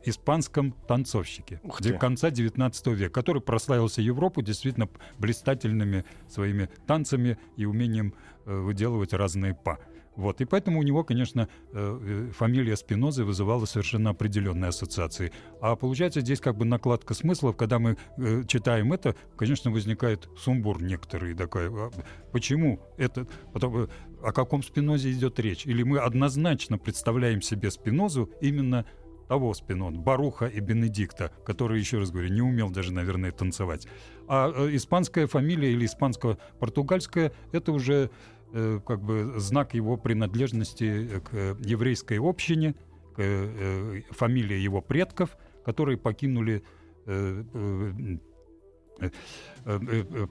испанском 0.04 0.72
танцовщике 0.86 1.60
конца 1.98 2.30
XIX 2.30 2.94
века, 2.94 3.12
который 3.12 3.42
прославился 3.42 4.02
Европу 4.02 4.42
действительно 4.42 4.88
блистательными 5.18 6.04
своими 6.28 6.68
танцами 6.86 7.38
и 7.56 7.64
умением 7.64 8.14
э, 8.44 8.54
выделывать 8.54 9.12
разные 9.12 9.54
па. 9.54 9.78
Вот, 10.16 10.40
и 10.42 10.44
поэтому 10.44 10.80
у 10.80 10.82
него, 10.82 11.04
конечно, 11.04 11.48
э, 11.72 12.28
э, 12.28 12.32
фамилия 12.32 12.76
Спинозы 12.76 13.24
вызывала 13.24 13.64
совершенно 13.64 14.10
определенные 14.10 14.68
ассоциации. 14.68 15.32
А 15.60 15.74
получается 15.74 16.20
здесь 16.20 16.40
как 16.40 16.56
бы 16.56 16.64
накладка 16.66 17.14
смыслов, 17.14 17.56
когда 17.56 17.78
мы 17.78 17.96
э, 18.18 18.42
читаем 18.46 18.92
это, 18.92 19.16
конечно, 19.36 19.70
возникает 19.70 20.28
сумбур 20.36 20.82
некоторый 20.82 21.34
такой. 21.34 21.68
А 21.68 21.90
почему 22.30 22.80
это? 22.98 23.26
Потом, 23.54 23.88
о 24.22 24.32
каком 24.32 24.62
Спинозе 24.62 25.10
идет 25.12 25.40
речь? 25.40 25.66
Или 25.66 25.82
мы 25.82 25.98
однозначно 25.98 26.76
представляем 26.76 27.40
себе 27.40 27.70
Спинозу 27.70 28.30
именно 28.42 28.84
того 29.32 29.54
Спинон, 29.54 29.98
Баруха 29.98 30.46
и 30.46 30.60
Бенедикта, 30.60 31.32
который, 31.44 31.80
еще 31.80 31.98
раз 31.98 32.10
говорю, 32.10 32.28
не 32.28 32.42
умел 32.42 32.70
даже, 32.70 32.92
наверное, 32.92 33.32
танцевать. 33.32 33.86
А 34.28 34.50
испанская 34.70 35.26
фамилия 35.26 35.72
или 35.72 35.86
испанско-португальская— 35.86 37.32
это 37.52 37.72
уже 37.72 38.10
Э, 38.54 38.80
как 38.86 39.00
бы 39.00 39.34
знак 39.38 39.72
его 39.72 39.96
принадлежности 39.96 41.20
к 41.20 41.56
еврейской 41.64 42.18
общине, 42.20 42.74
к 43.14 43.18
э, 43.18 44.02
фамилии 44.10 44.58
его 44.58 44.82
предков, 44.82 45.38
которые 45.64 45.96
покинули 45.96 46.62
э, 47.06 47.44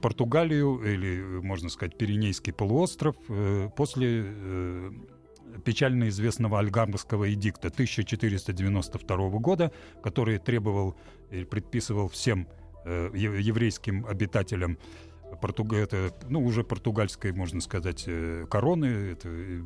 Португалию 0.00 0.80
или, 0.82 1.40
можно 1.42 1.68
сказать, 1.68 1.98
Пиренейский 1.98 2.52
полуостров 2.52 3.16
после 3.76 4.24
печально 5.64 6.08
известного 6.08 6.58
Альгамбского 6.58 7.32
эдикта 7.32 7.68
1492 7.68 9.28
года, 9.38 9.72
который 10.02 10.38
требовал 10.38 10.96
и 11.30 11.44
предписывал 11.44 12.08
всем 12.08 12.48
еврейским 12.84 14.06
обитателям 14.06 14.76
Португа, 15.40 15.76
это, 15.76 16.12
ну, 16.28 16.44
уже 16.44 16.64
португальской, 16.64 17.32
можно 17.32 17.60
сказать, 17.60 18.04
э, 18.06 18.46
короны, 18.50 18.86
это 19.12 19.28
э, 19.28 19.62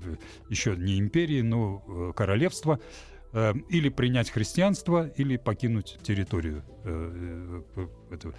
еще 0.49 0.77
не 0.77 0.99
империи, 0.99 1.41
но 1.41 1.83
э, 1.87 2.13
королевство, 2.15 2.81
или 3.69 3.91
принять 3.91 4.31
христианство, 4.31 5.09
или 5.09 5.37
покинуть 5.37 5.99
территорию 6.03 6.65
этого 8.11 8.35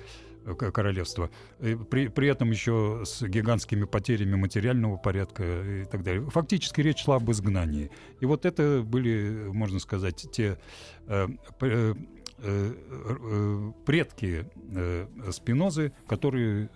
королевства. 0.55 1.29
При, 1.59 2.07
при 2.07 2.27
этом 2.27 2.51
еще 2.51 3.03
с 3.05 3.21
гигантскими 3.23 3.85
потерями 3.85 4.35
материального 4.35 4.97
порядка 4.97 5.43
и 5.43 5.85
так 5.85 6.03
далее. 6.03 6.29
Фактически 6.29 6.81
речь 6.81 7.03
шла 7.03 7.17
об 7.17 7.29
изгнании. 7.31 7.91
И 8.19 8.25
вот 8.25 8.45
это 8.45 8.81
были, 8.85 9.49
можно 9.51 9.79
сказать, 9.79 10.27
те 10.31 10.57
Э, 12.39 12.75
э, 13.23 13.71
предки 13.85 14.45
э, 14.75 15.07
Спинозы, 15.31 15.91
которые 16.07 16.69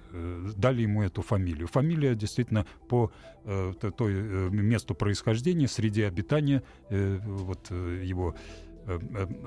дали 0.57 0.81
ему 0.81 1.03
эту 1.03 1.21
фамилию. 1.21 1.67
Фамилия 1.67 2.15
действительно 2.15 2.65
по 2.89 3.11
той 3.43 4.13
месту 4.49 4.95
происхождения, 4.95 5.67
среди 5.67 6.01
обитания 6.01 6.63
вот 6.89 7.69
его 7.71 8.35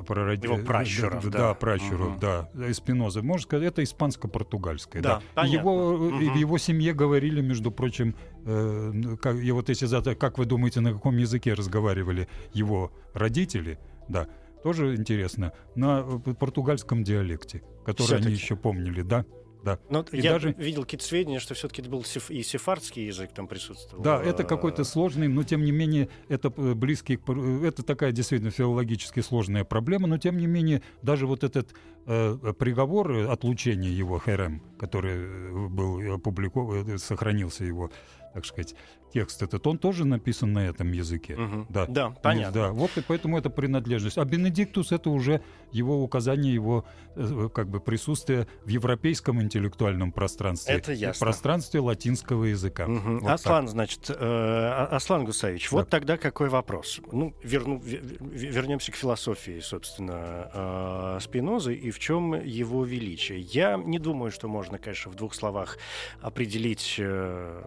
прарод... 0.07 0.43
Его 0.45 0.59
пращуров, 0.59 1.29
да. 1.31 1.39
Да, 1.39 1.55
пращуров, 1.55 2.13
угу. 2.13 2.21
да. 2.21 2.49
Спиноза. 2.73 3.23
Можно 3.23 3.43
сказать, 3.43 3.69
это 3.69 3.83
испанско-португальское. 3.83 5.03
Да, 5.03 5.23
да. 5.35 5.45
Его, 5.45 5.95
угу. 5.95 6.17
в 6.17 6.37
его 6.37 6.59
семье 6.59 6.95
говорили, 6.95 7.41
между 7.41 7.71
прочим, 7.71 8.15
э, 8.45 9.17
как, 9.21 9.37
и 9.37 9.51
вот 9.53 9.69
если 9.69 9.87
задать, 9.87 10.19
как 10.19 10.39
вы 10.39 10.47
думаете, 10.47 10.81
на 10.81 10.93
каком 10.93 11.17
языке 11.17 11.55
разговаривали 11.55 12.29
его 12.53 12.93
родители, 13.13 13.79
да, 14.09 14.29
тоже 14.63 14.97
интересно, 14.97 15.53
на 15.75 16.05
э, 16.27 16.35
португальском 16.35 17.05
диалекте, 17.05 17.63
который 17.85 18.19
они 18.19 18.33
еще 18.33 18.57
помнили, 18.57 19.03
да? 19.03 19.25
Да. 19.65 19.79
Но 19.89 20.05
и 20.13 20.21
я 20.21 20.33
даже... 20.33 20.53
видел 20.53 20.83
какие-то 20.83 21.05
сведения, 21.05 21.41
что 21.41 21.55
все-таки 21.55 21.81
это 21.81 21.91
был 21.91 22.05
и 22.29 22.43
сефардский 22.43 23.07
язык 23.07 23.31
там 23.33 23.49
присутствовал. 23.49 24.03
Да, 24.03 24.23
это 24.23 24.45
какой-то 24.45 24.85
сложный, 24.85 25.27
но 25.29 25.43
тем 25.43 25.65
не 25.65 25.73
менее 25.73 26.11
это 26.29 26.53
э, 26.55 26.75
близкий, 26.75 27.19
э, 27.27 27.67
это 27.67 27.83
такая 27.83 28.13
действительно 28.13 28.51
филологически 28.51 29.21
сложная 29.21 29.65
проблема, 29.65 30.07
но 30.07 30.19
тем 30.19 30.37
не 30.37 30.47
менее 30.47 30.83
даже 31.01 31.27
вот 31.27 31.45
этот 31.45 31.75
э, 32.07 32.37
приговор 32.59 33.31
отлучения 33.31 33.91
его 33.91 34.21
Херем, 34.21 34.63
который 34.79 35.69
был 35.69 36.15
опубликован, 36.15 36.99
сохранился 36.99 37.65
его 37.65 37.91
так 38.35 38.45
сказать, 38.45 38.75
текст 39.15 39.43
этот, 39.43 39.65
он 39.67 39.79
тоже 39.79 40.05
написан 40.05 40.53
на 40.53 40.67
этом 40.67 40.91
языке. 40.93 41.37
Мгм. 41.37 41.67
Да. 41.69 41.87
Да, 41.87 42.11
понятно. 42.11 42.53
Да, 42.63 42.71
вот 42.73 42.91
и 42.97 43.01
поэтому 43.01 43.39
это 43.39 43.49
принадлежность. 43.49 44.19
А 44.19 44.25
Бенедиктус 44.25 44.91
это 44.93 45.09
уже 45.11 45.41
его 45.73 46.03
указание, 46.03 46.53
его 46.53 46.85
э, 47.17 47.49
как 47.55 47.69
бы 47.69 47.79
присутствие 47.81 48.47
в 48.65 48.69
европейском 48.69 49.41
интеллектуальном 49.41 50.11
пространстве. 50.13 50.75
Это 50.75 50.93
ясно. 50.93 51.25
пространстве 51.25 51.81
латинского 51.81 52.45
языка. 52.45 52.87
Мгм. 52.89 53.21
Вот 53.21 53.27
так. 53.27 53.35
Аслан, 53.35 53.69
значит, 53.69 54.11
э, 54.11 54.15
А- 54.19 54.89
Аслан 54.97 55.25
Гусевич, 55.25 55.71
вот 55.71 55.85
Да. 55.85 55.91
тогда 55.91 56.17
какой 56.17 56.49
вопрос? 56.49 57.01
Ну, 57.13 57.35
верну, 57.45 57.79
ве- 57.79 58.03
ве- 58.03 58.51
вернемся 58.51 58.91
к 58.91 58.97
философии, 58.97 59.61
собственно, 59.61 60.51
э, 60.53 61.19
Спинозы 61.21 61.75
и 61.75 61.91
в 61.93 61.99
чем 62.01 62.35
его 62.35 62.85
величие. 62.85 63.41
Я 63.41 63.77
не 63.77 63.99
думаю, 64.01 64.33
что 64.33 64.49
можно, 64.49 64.79
конечно, 64.79 65.13
в 65.13 65.15
двух 65.15 65.35
словах 65.35 65.79
определить 66.21 66.97
э, 66.99 67.63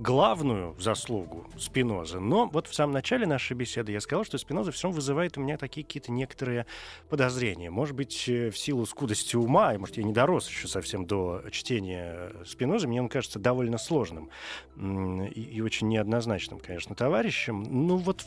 главную 0.00 0.74
заслугу 0.78 1.44
Спинозы, 1.58 2.20
но 2.20 2.46
вот 2.46 2.66
в 2.66 2.74
самом 2.74 2.94
начале 2.94 3.26
нашей 3.26 3.52
беседы 3.52 3.92
я 3.92 4.00
сказал, 4.00 4.24
что 4.24 4.38
Спиноза 4.38 4.72
все 4.72 4.84
равно 4.84 4.96
вызывает 4.96 5.36
у 5.36 5.42
меня 5.42 5.58
такие 5.58 5.84
какие-то 5.84 6.10
некоторые 6.10 6.66
подозрения. 7.10 7.70
Может 7.70 7.94
быть, 7.94 8.26
э, 8.26 8.50
в 8.50 8.58
силу 8.58 8.86
скудости 8.86 9.36
ума, 9.36 9.74
и, 9.74 9.78
может, 9.78 9.98
я 9.98 10.02
не 10.02 10.12
дорос 10.12 10.48
еще 10.48 10.68
совсем 10.68 11.04
до 11.04 11.42
чтения 11.50 12.32
Спинозы, 12.46 12.88
мне 12.88 13.02
он 13.02 13.10
кажется 13.10 13.38
довольно 13.38 13.76
сложным 13.76 14.30
и, 14.76 15.42
и 15.42 15.60
очень 15.60 15.88
неоднозначным, 15.88 16.60
конечно, 16.60 16.94
товарищем. 16.94 17.62
Ну 17.62 17.96
вот, 17.98 18.24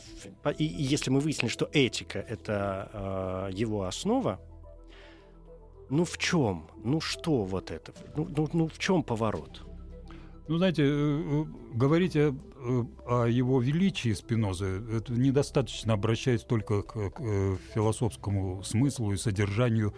и, 0.56 0.64
и 0.64 0.82
если 0.82 1.10
мы 1.10 1.18
выяснили, 1.18 1.50
что 1.50 1.68
этика— 1.72 2.18
это 2.28 3.48
э, 3.50 3.50
его 3.52 3.82
основа, 3.82 4.40
ну 5.90 6.04
в 6.04 6.18
чем? 6.18 6.68
Ну 6.84 7.00
что 7.00 7.42
вот 7.42 7.72
это? 7.72 7.92
Ну, 8.16 8.28
ну, 8.34 8.48
ну 8.52 8.68
в 8.68 8.78
чем 8.78 9.02
поворот? 9.02 9.62
Ну, 10.46 10.58
знаете, 10.58 10.82
э, 10.82 10.86
э, 10.86 11.44
говорить 11.72 12.16
о, 12.16 12.34
э, 12.34 12.84
о 13.06 13.24
его 13.26 13.60
величии 13.62 14.12
Спинозы 14.12 14.82
это 14.92 15.14
недостаточно 15.14 15.94
обращаясь 15.94 16.42
только 16.42 16.82
к, 16.82 17.10
к, 17.10 17.58
философскому 17.74 18.62
смыслу 18.62 19.12
и 19.12 19.16
содержанию 19.16 19.94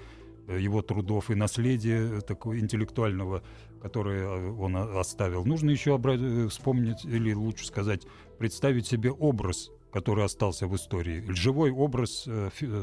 его 0.46 0.80
трудов 0.82 1.32
и 1.32 1.35
наследия 1.35 2.20
такого 2.20 2.56
интеллектуального, 2.61 3.42
которое 3.82 4.52
он 4.52 4.76
оставил. 4.76 5.44
Нужно 5.44 5.70
еще 5.70 5.98
вспомнить, 6.48 7.04
или 7.04 7.35
лучше 7.35 7.66
сказать, 7.66 8.06
представить 8.38 8.87
себе 8.87 9.11
образ, 9.11 9.72
который 9.92 10.24
остался 10.24 10.68
в 10.68 10.76
истории, 10.76 11.24
живой 11.30 11.72
образ 11.72 12.28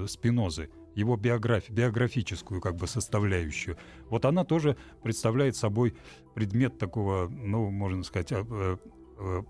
Спинозы, 0.08 0.70
его 0.96 1.16
биографию, 1.18 1.76
биографическую 1.76 2.62
как 2.62 2.76
бы 2.76 2.88
составляющую. 2.88 3.78
Вот 4.10 4.26
она 4.26 4.44
тоже 4.44 4.78
представляет 5.04 5.56
собой 5.56 5.96
предмет 6.34 6.78
такого, 6.78 7.28
ну, 7.30 7.70
можно 7.70 8.04
сказать, 8.04 8.32
а, 8.32 8.46
э, 8.50 8.78
э, 9.18 9.42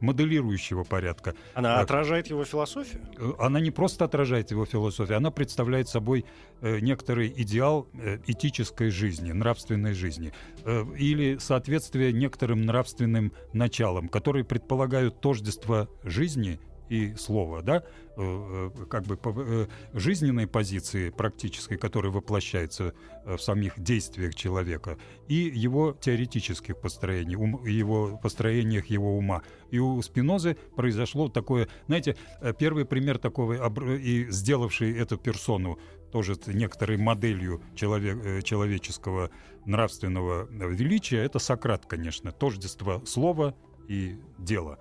моделирующего 0.00 0.84
порядка. 0.84 1.34
Она 1.54 1.76
Так. 1.76 1.84
отражает 1.84 2.28
его 2.28 2.44
философию? 2.44 3.02
Э, 3.18 3.32
Она 3.38 3.60
не 3.60 3.70
просто 3.70 4.04
отражает 4.04 4.50
его 4.50 4.64
философию, 4.64 5.16
она 5.16 5.30
представляет 5.30 5.88
собой 5.88 6.24
э, 6.60 6.80
некоторый 6.80 7.28
идеал 7.36 7.86
э, 7.94 8.18
этической 8.26 8.90
жизни, 8.90 9.32
нравственной 9.32 9.92
жизни, 9.94 10.32
э, 10.64 10.84
или 10.98 11.38
соответствие 11.38 12.12
некоторым 12.12 12.62
нравственным 12.62 13.32
началам, 13.52 14.08
которые 14.08 14.44
предполагают 14.44 15.20
тождество 15.20 15.88
жизни 16.02 16.58
и 16.88 17.14
слова, 17.16 17.62
да, 17.62 17.82
э, 18.16 18.70
э, 18.76 18.84
как 18.86 19.04
бы 19.04 19.18
э, 19.24 19.66
жизненной 19.94 20.46
позиции 20.46 21.10
практической, 21.10 21.76
которая 21.76 22.12
воплощается 22.12 22.94
в 23.24 23.38
самих 23.38 23.80
действиях 23.80 24.34
человека, 24.34 24.98
и 25.28 25.34
его 25.34 25.96
теоретических 25.98 26.76
построений, 26.76 27.36
ум- 27.36 27.64
его 27.64 28.18
построениях 28.22 28.86
его 28.86 29.16
ума. 29.16 29.42
И 29.70 29.78
у 29.78 30.02
Спинозы 30.02 30.56
произошло 30.76 31.28
такое, 31.28 31.68
знаете, 31.86 32.16
первый 32.58 32.84
пример 32.84 33.18
такого 33.18 33.54
и 33.96 34.30
сделавший 34.30 34.96
эту 34.98 35.16
персону 35.16 35.78
тоже 36.10 36.36
некоторой 36.46 36.98
моделью 36.98 37.62
человек, 37.74 38.44
человеческого 38.44 39.30
нравственного 39.64 40.46
величия, 40.50 41.24
это 41.24 41.38
Сократ, 41.38 41.86
конечно, 41.86 42.32
тождество 42.32 43.02
слова 43.06 43.54
и 43.88 44.18
дела 44.38 44.78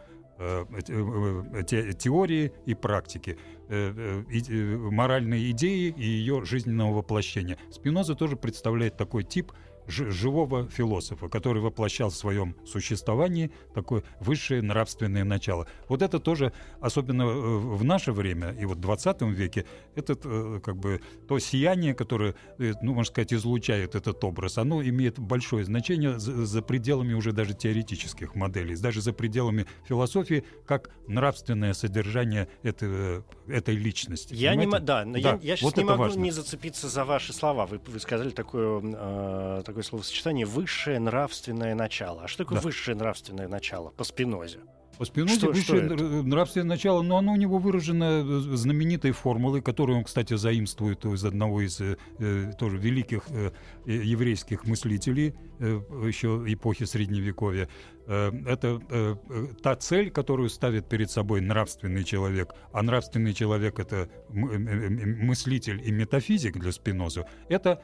те- 1.67 1.93
теории 1.93 2.51
и 2.65 2.73
практики, 2.73 3.37
э, 3.69 3.93
э, 3.95 4.23
и- 4.31 4.43
э, 4.49 4.77
моральной 4.77 5.51
идеи 5.51 5.93
и 5.95 6.03
ее 6.03 6.43
жизненного 6.45 6.93
воплощения. 6.97 7.57
Спиноза 7.71 8.15
тоже 8.15 8.35
представляет 8.35 8.97
такой 8.97 9.23
тип 9.23 9.51
живого 9.87 10.67
философа, 10.69 11.27
который 11.29 11.61
воплощал 11.61 12.09
в 12.09 12.15
своем 12.15 12.55
существовании 12.65 13.51
такое 13.73 14.03
высшее 14.19 14.61
нравственное 14.61 15.23
начало. 15.23 15.67
Вот 15.87 16.01
это 16.01 16.19
тоже, 16.19 16.53
особенно 16.79 17.23
э, 17.23 17.57
в 17.57 17.83
наше 17.83 18.11
время 18.11 18.51
и 18.59 18.65
вот 18.65 18.77
в 18.77 18.81
20 18.81 19.21
веке, 19.21 19.65
это 19.95 20.15
как 20.63 20.77
бы 20.77 21.01
то 21.27 21.39
сияние, 21.39 21.93
которое, 21.93 22.35
э, 22.57 22.73
ну, 22.81 22.93
можно 22.93 23.11
сказать, 23.11 23.33
излучает 23.33 23.95
этот 23.95 24.23
образ, 24.23 24.57
оно 24.57 24.81
имеет 24.81 25.19
большое 25.19 25.65
значение 25.65 26.19
за, 26.19 26.45
за 26.45 26.61
пределами 26.61 27.13
уже 27.13 27.31
даже 27.31 27.53
теоретических 27.53 28.35
моделей, 28.35 28.75
даже 28.75 29.01
за 29.01 29.13
пределами 29.13 29.65
философии, 29.87 30.43
как 30.65 30.89
нравственное 31.07 31.73
содержание 31.73 32.47
этой, 32.63 33.23
этой 33.47 33.75
личности. 33.75 34.33
Я 34.33 34.55
не, 34.55 34.67
да, 34.67 35.05
но 35.05 35.13
Да, 35.13 35.19
я, 35.19 35.39
я 35.41 35.55
сейчас 35.55 35.61
вот 35.61 35.77
не 35.77 35.83
могу 35.83 36.03
важно. 36.03 36.19
не 36.19 36.31
зацепиться 36.31 36.87
за 36.87 37.05
ваши 37.05 37.33
слова. 37.33 37.65
Вы, 37.65 37.79
вы 37.85 37.99
сказали 37.99 38.29
такое, 38.29 38.81
э, 38.83 39.63
такое 39.71 39.83
словосочетание 39.83 40.45
«высшее 40.45 40.99
нравственное 40.99 41.75
начало». 41.75 42.23
А 42.23 42.27
что 42.27 42.43
такое 42.43 42.59
Да. 42.59 42.63
высшее 42.63 42.95
нравственное 42.97 43.47
начало 43.47 43.89
по 43.91 44.03
Спинозе? 44.03 44.59
По 44.97 45.05
Спинозе 45.05 45.35
Что- 45.37 45.47
высшее 45.47 45.85
что 45.85 45.95
это? 45.95 46.03
нравственное 46.21 46.67
начало, 46.67 47.01
но 47.01 47.17
оно 47.17 47.33
у 47.33 47.35
него 47.35 47.57
выражено 47.57 48.39
знаменитой 48.55 49.11
формулой, 49.13 49.61
которую 49.63 49.97
он, 49.97 50.03
кстати, 50.03 50.35
заимствует 50.35 51.03
из 51.05 51.25
одного 51.25 51.61
из 51.61 51.81
э, 51.81 51.97
э, 52.19 52.51
тоже 52.59 52.77
великих 52.77 53.23
э, 53.29 53.51
э, 53.87 53.91
еврейских 53.91 54.65
мыслителей 54.65 55.33
э, 55.59 55.81
еще 56.07 56.43
эпохи 56.45 56.83
Средневековья. 56.85 57.67
Э, 58.05 58.31
это 58.45 58.79
э, 58.91 59.15
э, 59.29 59.47
та 59.63 59.75
цель, 59.75 60.11
которую 60.11 60.49
ставит 60.49 60.87
перед 60.87 61.09
собой 61.09 61.41
нравственный 61.41 62.03
человек, 62.03 62.53
а 62.71 62.83
нравственный 62.83 63.33
человек— 63.33 63.79
это 63.79 64.07
мыслитель 64.29 65.81
и 65.83 65.91
метафизик 65.91 66.57
для 66.59 66.71
Спиноза, 66.71 67.25
это 67.49 67.81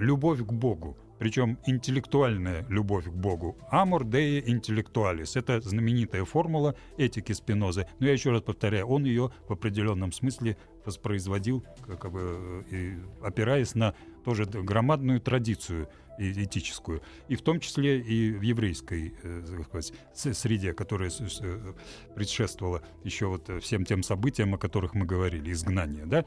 любовь 0.00 0.40
к 0.40 0.52
Богу. 0.52 0.98
Причем 1.18 1.58
интеллектуальная 1.66 2.66
любовь 2.68 3.06
к 3.06 3.12
Богу. 3.12 3.56
Amor 3.72 4.02
Dei 4.02 4.44
intellectualis. 4.44 5.38
Это 5.38 5.60
знаменитая 5.60 6.24
формула 6.24 6.74
этики 6.96 7.32
Спинозы. 7.32 7.86
Но 7.98 8.06
я 8.06 8.12
еще 8.12 8.30
раз 8.30 8.42
повторяю, 8.42 8.86
он 8.86 9.04
ее 9.04 9.32
в 9.48 9.52
определенном 9.52 10.12
смысле 10.12 10.56
воспроизводил, 10.84 11.64
как 11.86 12.10
бы, 12.12 12.64
э, 12.70 12.74
и 12.74 12.98
опираясь 13.22 13.74
на 13.74 13.94
тоже 14.24 14.44
громадную 14.44 15.20
традицию 15.20 15.88
этическую, 16.18 17.02
и 17.28 17.34
в 17.34 17.42
том 17.42 17.60
числе 17.60 18.00
и 18.00 18.32
в 18.32 18.42
еврейской 18.42 19.14
э, 19.22 19.62
сказать, 19.64 19.92
среде, 20.36 20.72
которая 20.72 21.10
э, 21.10 21.72
предшествовала 22.14 22.82
еще 23.02 23.26
вот 23.26 23.50
всем 23.62 23.84
тем 23.84 24.02
событиям, 24.02 24.54
о 24.54 24.58
которых 24.58 24.94
мы 24.94 25.06
говорили, 25.06 25.50
изгнание, 25.52 26.06
да, 26.06 26.24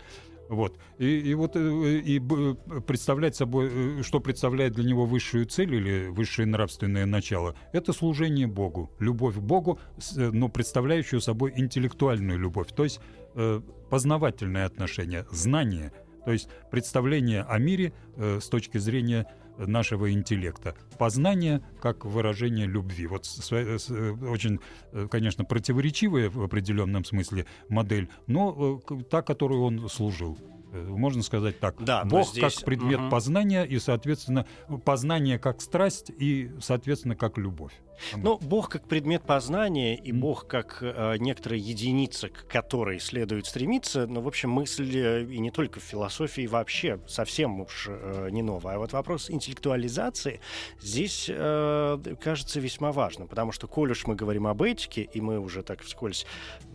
вот. 0.49 0.77
И, 0.97 1.19
и 1.19 1.33
вот 1.33 1.55
э, 1.55 1.99
и 1.99 2.19
б- 2.19 2.55
представлять 2.81 3.36
собой, 3.36 3.69
э, 3.71 4.03
что 4.03 4.19
представляет 4.19 4.73
для 4.73 4.83
него 4.83 5.05
высшую 5.05 5.45
цель 5.45 5.75
или 5.75 6.07
высшее 6.07 6.47
нравственное 6.47 7.05
начало, 7.05 7.55
это 7.73 7.93
служение 7.93 8.47
Богу, 8.47 8.91
любовь 8.99 9.36
к 9.36 9.39
Богу, 9.39 9.79
э, 10.15 10.29
но 10.31 10.49
представляющую 10.49 11.21
собой 11.21 11.53
интеллектуальную 11.55 12.39
любовь, 12.39 12.67
то 12.75 12.83
есть 12.83 12.99
э, 13.36 13.62
познавательное 13.89 14.65
отношение, 14.65 15.25
знание, 15.31 15.91
то 16.27 16.33
есть 16.33 16.49
представление 16.69 17.43
о 17.43 17.57
мире 17.57 17.93
э, 18.17 18.39
с 18.41 18.49
точки 18.49 18.79
зрения 18.79 19.27
нашего 19.57 20.11
интеллекта. 20.11 20.75
Познание 20.99 21.61
как 21.81 22.03
выражение 22.03 22.67
любви. 22.67 23.07
Вот 23.07 23.25
с- 23.25 23.41
с- 23.45 23.53
с- 23.53 23.89
э, 23.89 24.11
очень, 24.29 24.59
э, 24.91 25.07
конечно, 25.09 25.45
противоречивая 25.45 26.29
в 26.29 26.43
определенном 26.43 27.05
смысле 27.05 27.45
модель, 27.69 28.09
но 28.27 28.81
э, 28.89 29.03
та, 29.09 29.21
которую 29.21 29.61
он 29.61 29.87
служил. 29.87 30.37
Э, 30.71 30.84
Можно 30.88 31.23
сказать 31.23 31.60
так. 31.60 31.84
Да, 31.84 32.03
Бог 32.06 32.27
здесь- 32.27 32.56
как 32.56 32.65
предмет 32.65 32.99
мгм. 32.99 33.10
познания 33.10 33.63
и, 33.63 33.80
соответственно, 33.80 34.45
познание 34.86 35.39
как 35.39 35.62
страсть 35.62 36.10
и, 36.10 36.51
соответственно, 36.60 37.15
как 37.15 37.38
любовь. 37.38 37.73
Ну, 38.15 38.38
Бог 38.38 38.69
как 38.69 38.88
предмет 38.88 39.23
познания 39.23 39.95
и. 39.95 40.12
Бог 40.12 40.47
как 40.47 40.80
э, 40.82 41.17
некоторая 41.19 41.60
единица, 41.60 42.30
к 42.30 42.47
которой 42.47 42.99
следует 42.99 43.45
стремиться, 43.45 44.08
ну, 44.08 44.21
в 44.21 44.27
общем, 44.27 44.49
мысль 44.49 44.97
э, 44.97 45.23
и 45.23 45.39
не 45.39 45.51
только 45.51 45.80
в 45.80 45.84
философии 45.84 46.47
вообще 46.47 46.99
совсем 47.08 47.62
уж 47.62 47.88
э, 47.89 48.30
не 48.32 48.41
новая. 48.41 48.75
А 48.75 48.80
вот 48.80 48.93
вопрос 48.93 49.30
интеллектуализации 49.30 50.41
здесь 50.80 51.27
э, 51.30 52.15
кажется 52.21 52.60
весьма 52.60 52.91
важным, 52.91 53.27
потому 53.27 53.51
что, 53.51 53.67
коль 53.67 53.91
уж 53.91 54.06
мы 54.08 54.15
говорим 54.15 54.47
об 54.47 54.62
этике, 54.62 55.03
и 55.03 55.21
мы 55.21 55.39
уже 55.39 55.62
так 55.63 55.82
вскользь 55.82 56.25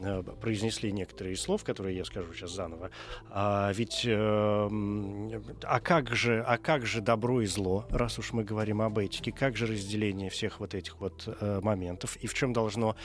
э, 0.00 0.22
произнесли 0.40 0.92
некоторые 0.92 1.36
слов, 1.36 1.64
которые 1.64 1.96
я 1.96 2.04
скажу 2.04 2.32
сейчас 2.32 2.52
заново, 2.52 2.90
а, 3.30 3.72
ведь 3.74 3.91
ведь, 3.92 4.04
э, 4.06 5.40
а 5.62 5.80
как 5.80 6.14
же, 6.14 6.42
а 6.46 6.58
как 6.58 6.86
же 6.86 7.00
добро 7.00 7.42
и 7.42 7.46
зло, 7.46 7.86
раз 7.90 8.18
уж 8.18 8.32
мы 8.32 8.44
говорим 8.44 8.80
об 8.80 8.98
этике, 8.98 9.32
как 9.32 9.56
же 9.56 9.66
разделение 9.66 10.30
всех 10.30 10.60
вот 10.60 10.74
этих 10.74 11.00
вот 11.00 11.24
э, 11.26 11.60
моментов, 11.62 12.16
и 12.16 12.26
в 12.26 12.34
чем 12.34 12.52
должно 12.52 12.96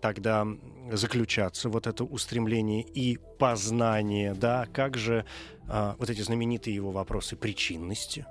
тогда 0.00 0.46
заключаться 0.90 1.68
вот 1.68 1.86
это 1.86 2.04
устремление 2.04 2.82
и 2.82 3.18
познание, 3.38 4.34
да, 4.34 4.66
как 4.72 4.96
же 4.96 5.24
э, 5.68 5.94
вот 5.98 6.10
эти 6.10 6.20
знаменитые 6.20 6.74
его 6.74 6.90
вопросы 6.90 7.36
причинности, 7.36 8.26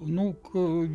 ну, 0.00 0.36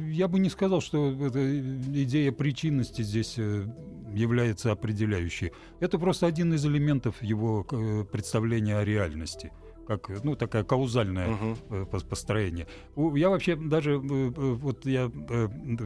я 0.09 0.27
бы 0.27 0.39
не 0.39 0.49
сказал, 0.49 0.81
что 0.81 1.11
эта 1.11 1.59
идея 1.59 2.31
причинности 2.31 3.01
здесь 3.01 3.35
э, 3.37 3.65
является 4.13 4.71
определяющей. 4.71 5.51
Это 5.79 5.99
просто 5.99 6.27
один 6.27 6.53
из 6.53 6.65
элементов 6.65 7.21
его 7.21 7.65
э, 7.71 8.05
представления 8.11 8.77
о 8.77 8.85
реальности 8.85 9.51
как 9.85 10.09
ну 10.23 10.35
такая 10.35 10.63
каузальное 10.63 11.29
uh-huh. 11.29 12.07
построение. 12.07 12.67
Я 12.95 13.29
вообще 13.29 13.55
даже 13.55 13.97
вот 13.97 14.85
я 14.85 15.11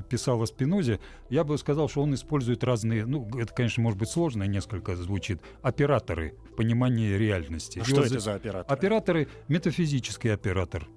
писал 0.09 0.41
о 0.41 0.45
Спинозе, 0.45 0.99
я 1.29 1.43
бы 1.43 1.57
сказал, 1.57 1.89
что 1.89 2.01
он 2.01 2.13
использует 2.13 2.63
разные, 2.63 3.05
ну 3.05 3.27
это 3.37 3.53
конечно 3.53 3.81
может 3.83 3.99
быть 3.99 4.09
сложно, 4.09 4.43
несколько 4.43 4.95
звучит, 4.95 5.41
операторы 5.61 6.35
в 6.51 6.55
понимании 6.55 7.13
реальности. 7.13 7.79
А 7.79 7.83
что 7.83 8.03
это 8.03 8.19
за 8.19 8.35
операторы? 8.35 8.77
Операторы 8.77 9.27
метафизический 9.47 10.33
оператор, 10.33 10.87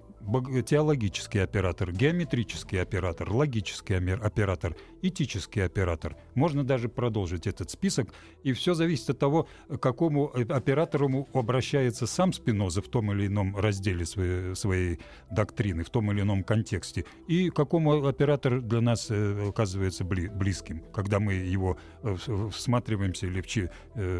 теологический 0.65 1.43
оператор, 1.43 1.91
геометрический 1.91 2.81
оператор, 2.81 3.31
логический 3.31 3.95
оператор, 3.95 4.75
этический 5.01 5.61
оператор. 5.65 6.15
Можно 6.35 6.63
даже 6.63 6.89
продолжить 6.89 7.47
этот 7.47 7.69
список, 7.71 8.13
и 8.43 8.53
все 8.53 8.73
зависит 8.73 9.09
от 9.09 9.19
того, 9.19 9.47
к 9.67 9.77
какому 9.77 10.31
э, 10.33 10.43
оператору 10.43 11.27
обращается 11.33 12.07
сам 12.07 12.33
Спиноза 12.33 12.81
в 12.81 12.87
том 12.87 13.11
или 13.11 13.27
ином 13.27 13.57
разделе 13.57 14.05
своей, 14.05 14.55
своей 14.55 14.99
доктрины, 15.31 15.83
в 15.83 15.89
том 15.89 16.11
или 16.11 16.21
ином 16.21 16.43
контексте, 16.43 17.05
и 17.27 17.49
какому 17.49 18.07
оператор 18.07 18.61
для 18.61 18.81
нас 18.81 19.07
э, 19.09 19.49
оказывается 19.49 20.03
близким, 20.03 20.83
когда 20.93 21.19
мы 21.19 21.33
его 21.33 21.77
э, 22.03 22.15
всматриваемся 22.51 23.27
или 23.27 23.41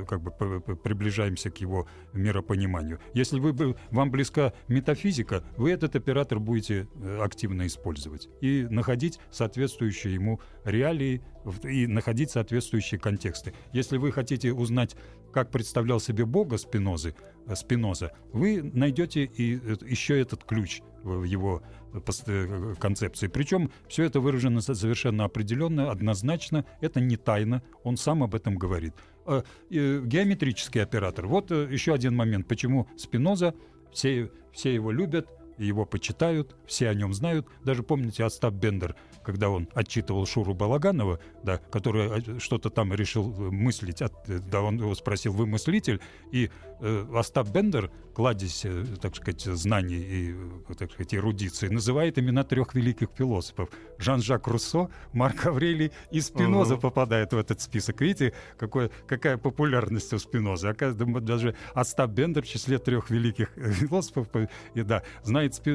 как 0.05 0.21
бы 0.21 0.31
приближаемся 0.61 1.49
к 1.51 1.57
его 1.57 1.87
миропониманию. 2.13 2.99
Если 3.13 3.39
вы, 3.39 3.75
вам 3.91 4.11
близка 4.11 4.53
метафизика, 4.67 5.43
вы 5.57 5.71
этот 5.71 5.90
оператор 5.95 6.39
будете 6.39 6.87
активно 7.21 7.67
использовать 7.67 8.29
и 8.41 8.67
находить 8.69 9.19
соответствующие 9.31 10.13
ему 10.13 10.39
реалии 10.63 11.21
и 11.63 11.87
находить 11.87 12.31
соответствующие 12.31 12.99
контексты. 12.99 13.53
Если 13.73 13.97
вы 13.97 14.11
хотите 14.11 14.53
узнать, 14.53 14.95
как 15.31 15.49
представлял 15.49 15.99
себе 15.99 16.25
Бога 16.25 16.57
Спинозы, 16.57 17.15
э, 17.47 17.55
Спиноза, 17.55 18.11
вы 18.33 18.61
найдете 18.61 19.23
и 19.23 19.55
э, 19.55 19.75
еще 19.85 20.19
этот 20.19 20.43
ключ 20.43 20.81
в 21.03 21.23
его 21.23 21.63
э, 21.93 22.75
концепции. 22.79 23.27
Причем 23.27 23.71
все 23.87 24.03
это 24.03 24.19
выражено 24.19 24.61
совершенно 24.61 25.25
определенно, 25.25 25.91
однозначно, 25.91 26.65
это 26.81 26.99
не 26.99 27.17
тайна, 27.17 27.63
он 27.83 27.97
сам 27.97 28.23
об 28.23 28.35
этом 28.35 28.55
говорит. 28.55 28.93
Геометрический 29.69 30.81
оператор. 30.81 31.27
Вот 31.27 31.51
еще 31.51 31.93
один 31.93 32.15
момент, 32.15 32.47
почему 32.47 32.87
Спиноза, 32.97 33.53
все, 33.93 34.31
все 34.51 34.73
его 34.73 34.91
любят, 34.91 35.27
его 35.57 35.85
почитают, 35.85 36.55
все 36.65 36.89
о 36.89 36.93
нем 36.93 37.13
знают. 37.13 37.47
Даже 37.63 37.83
помните 37.83 38.23
Остап 38.23 38.53
Бендер– 38.53 38.95
когда 39.23 39.49
он 39.49 39.67
отчитывал 39.73 40.25
Шуру 40.25 40.53
Балаганова, 40.53 41.19
да, 41.43 41.57
который 41.57 42.19
э, 42.19 42.39
что-то 42.39 42.69
там 42.69 42.93
решил 42.93 43.25
мыслить, 43.51 44.01
от, 44.01 44.13
э, 44.29 44.39
да, 44.39 44.61
он 44.61 44.77
его 44.77 44.93
спросил, 44.95 45.33
вы 45.33 45.45
мыслитель, 45.45 45.99
и 46.31 46.49
э, 46.79 47.05
Остап 47.13 47.49
Бендер, 47.49 47.91
кладезь, 48.13 48.65
э, 48.65 48.85
так 49.01 49.15
сказать, 49.15 49.41
знаний 49.41 49.95
и, 49.99 50.35
так 50.77 50.91
сказать, 50.91 51.13
эрудиции, 51.13 51.67
называет 51.67 52.17
имена 52.17 52.43
трех 52.43 52.73
великих 52.73 53.09
философов. 53.15 53.69
Жан-Жак 53.97 54.47
Руссо, 54.47 54.89
Марк 55.13 55.45
Аврелий 55.45 55.91
и 56.11 56.21
Спиноза 56.21 56.75
угу. 56.75 56.81
попадает 56.81 57.33
в 57.33 57.37
этот 57.37 57.61
список. 57.61 58.01
Видите, 58.01 58.33
какое, 58.57 58.89
какая 59.07 59.37
популярность 59.37 60.11
у 60.13 60.17
Спиноза. 60.17 60.69
Оказывается, 60.69 61.21
даже 61.21 61.55
Остап 61.73 62.11
Бендер 62.11 62.43
в 62.43 62.47
числе 62.47 62.79
трех 62.79 63.09
великих 63.09 63.49
философов 63.55 64.27
и, 64.73 64.81
да, 64.81 65.03
знает 65.23 65.40
спи, 65.49 65.71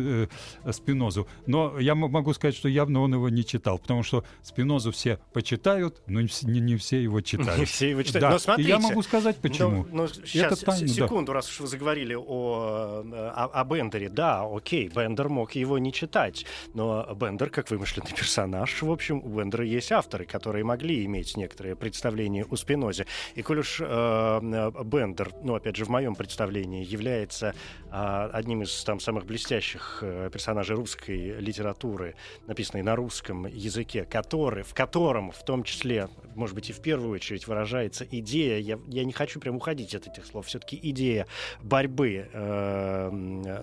э, 0.64 0.72
Спинозу. 0.72 1.26
Но 1.46 1.78
я 1.78 1.94
могу 1.94 2.32
сказать, 2.34 2.54
что 2.54 2.68
явно 2.68 3.00
он 3.00 3.14
его 3.14 3.28
не 3.28 3.44
читал, 3.44 3.78
потому 3.78 4.02
что 4.02 4.24
Спинозу 4.42 4.92
все 4.92 5.18
почитают, 5.32 6.02
но 6.06 6.20
не, 6.20 6.60
не 6.60 6.76
все 6.76 7.02
его 7.02 7.20
читают. 7.20 7.58
Не 7.58 7.64
все 7.66 7.90
его 7.90 8.02
читают. 8.02 8.22
Да. 8.22 8.30
Но 8.30 8.38
смотрите, 8.38 8.68
и 8.68 8.72
я 8.72 8.78
могу 8.78 9.02
сказать, 9.02 9.36
почему. 9.36 9.86
Ну, 9.90 10.02
ну, 10.02 10.08
сейчас, 10.08 10.60
тайна, 10.60 10.88
секунду, 10.88 11.32
да. 11.32 11.34
раз 11.34 11.50
уж 11.50 11.60
вы 11.60 11.66
заговорили 11.66 12.14
о, 12.14 13.04
о, 13.34 13.50
о 13.52 13.64
Бендере. 13.64 14.08
Да, 14.08 14.46
окей, 14.50 14.88
Бендер 14.88 15.28
мог 15.28 15.52
его 15.52 15.78
не 15.78 15.92
читать, 15.92 16.46
но 16.74 17.06
Бендер, 17.14 17.50
как 17.50 17.70
вымышленный 17.70 18.12
персонаж, 18.16 18.82
в 18.82 18.90
общем, 18.90 19.20
у 19.24 19.28
Бендера 19.28 19.64
есть 19.64 19.92
авторы, 19.92 20.24
которые 20.24 20.64
могли 20.64 21.04
иметь 21.04 21.36
некоторые 21.36 21.76
представления 21.76 22.44
о 22.44 22.56
Спинозе. 22.56 23.06
И 23.34 23.42
коль 23.42 23.60
уж 23.60 23.78
э, 23.80 24.70
Бендер, 24.84 25.32
ну, 25.42 25.54
опять 25.54 25.76
же, 25.76 25.84
в 25.84 25.88
моем 25.88 26.14
представлении, 26.14 26.84
является 26.84 27.54
э, 27.90 28.30
одним 28.32 28.62
из 28.62 28.84
там 28.84 29.00
самых 29.00 29.26
блестящих 29.26 29.55
э, 30.02 30.30
персонажей 30.32 30.76
русской 30.76 31.40
литературы, 31.40 32.14
написанной 32.46 32.82
на 32.82 32.96
русском, 32.96 33.46
языке, 33.46 34.04
который, 34.04 34.62
в 34.62 34.74
котором 34.74 35.30
в 35.30 35.44
том 35.44 35.62
числе, 35.62 36.08
может 36.34 36.54
быть, 36.54 36.70
и 36.70 36.72
в 36.72 36.80
первую 36.80 37.10
очередь 37.10 37.46
выражается 37.46 38.06
идея, 38.10 38.58
я, 38.58 38.78
я 38.88 39.04
не 39.04 39.12
хочу 39.12 39.40
прям 39.40 39.56
уходить 39.56 39.94
от 39.94 40.06
этих 40.06 40.26
слов, 40.26 40.46
все-таки 40.46 40.78
идея 40.82 41.26
борьбы 41.62 42.28
э, 42.32 43.10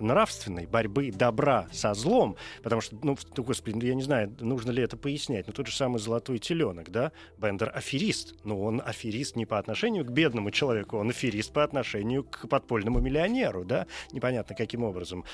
нравственной, 0.01 0.65
борьбы 0.65 1.11
добра 1.11 1.67
со 1.71 1.93
злом, 1.93 2.35
потому 2.61 2.81
что, 2.81 2.97
ну, 3.01 3.15
господи, 3.37 3.75
ну, 3.75 3.83
я 3.83 3.95
не 3.95 4.03
знаю, 4.03 4.35
нужно 4.39 4.71
ли 4.71 4.83
это 4.83 4.97
пояснять, 4.97 5.47
но 5.47 5.53
тот 5.53 5.67
же 5.67 5.75
самый 5.75 5.99
золотой 5.99 6.39
теленок, 6.39 6.89
да, 6.89 7.11
Бендер 7.37 7.71
аферист, 7.73 8.35
но 8.43 8.59
он 8.61 8.81
аферист 8.83 9.35
не 9.35 9.45
по 9.45 9.59
отношению 9.59 10.05
к 10.05 10.09
бедному 10.09 10.51
человеку, 10.51 10.97
он 10.97 11.09
аферист 11.09 11.51
по 11.53 11.63
отношению 11.63 12.23
к 12.23 12.47
подпольному 12.47 12.99
миллионеру, 12.99 13.63
да, 13.65 13.87
непонятно 14.11 14.55
каким 14.55 14.83
образом, 14.83 15.25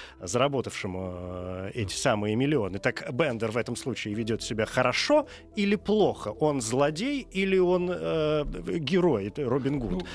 заработавшему 0.50 1.14
э, 1.14 1.72
эти 1.76 1.94
самые 1.94 2.36
миллионы. 2.36 2.80
Так 2.80 3.08
Бендер 3.14 3.52
в 3.52 3.58
этом 3.58 3.76
случае 3.76 4.16
ведет 4.16 4.42
себя 4.42 4.66
хорошо 4.66 5.28
или 5.58 5.76
плохо? 5.76 6.30
Он 6.40 6.62
злодей 6.62 7.28
или 7.32 7.60
он 7.60 7.90
э, 7.92 8.44
герой, 8.80 9.32
Робин 9.38 9.80
Гуд? 9.80 10.06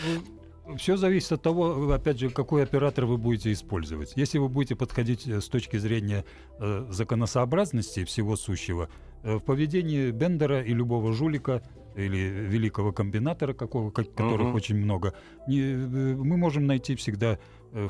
Ну, 0.67 0.77
все 0.77 0.97
зависит 0.97 1.33
от 1.33 1.43
того, 1.43 1.93
опять 1.93 2.19
же, 2.19 2.31
какой 2.31 2.63
оператор 2.63 3.05
вы 3.07 3.17
будете 3.17 3.53
использовать. 3.53 4.13
Если 4.17 4.39
вы 4.39 4.49
будете 4.49 4.75
подходить 4.75 5.27
э, 5.29 5.41
с 5.41 5.49
точки 5.49 5.79
зрения 5.79 6.25
э, 6.59 6.87
законосообразности 6.91 8.05
всего 8.05 8.37
сущего, 8.37 8.89
э, 9.23 9.37
в 9.37 9.41
поведении 9.41 10.11
Бендера 10.11 10.63
и 10.63 10.75
любого 10.75 11.13
жулика 11.13 11.63
или 11.97 12.17
великого 12.17 12.93
комбинатора, 12.93 13.53
какого, 13.53 13.91
которых 13.91 14.49
uh-huh. 14.49 14.57
очень 14.57 14.77
много, 14.77 15.13
не, 15.47 15.61
э, 15.61 16.17
мы 16.17 16.37
можем 16.37 16.67
найти 16.67 16.95
всегда 16.95 17.39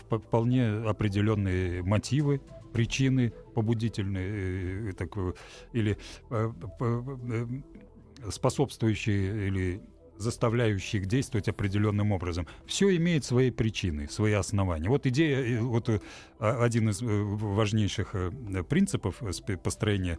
вполне 0.09 0.67
определенные 0.67 1.83
мотивы, 1.83 2.41
причины 2.73 3.33
побудительные 3.55 4.91
э, 4.91 4.93
так, 4.93 5.17
или 5.73 5.97
э, 6.31 6.53
э, 6.81 7.47
способствующие 8.31 9.47
или 9.47 9.81
заставляющие 10.19 11.03
их 11.03 11.09
действовать 11.09 11.49
определенным 11.49 12.13
образом. 12.13 12.47
Все 12.67 12.95
имеет 12.97 13.25
свои 13.25 13.51
причины, 13.51 14.09
свои 14.09 14.33
основания. 14.33 14.89
Вот 14.89 15.07
идея, 15.07 15.61
вот 15.61 15.91
один 16.39 16.91
из 16.91 17.01
важнейших 17.03 18.15
принципов 18.69 19.23
построения 19.63 20.19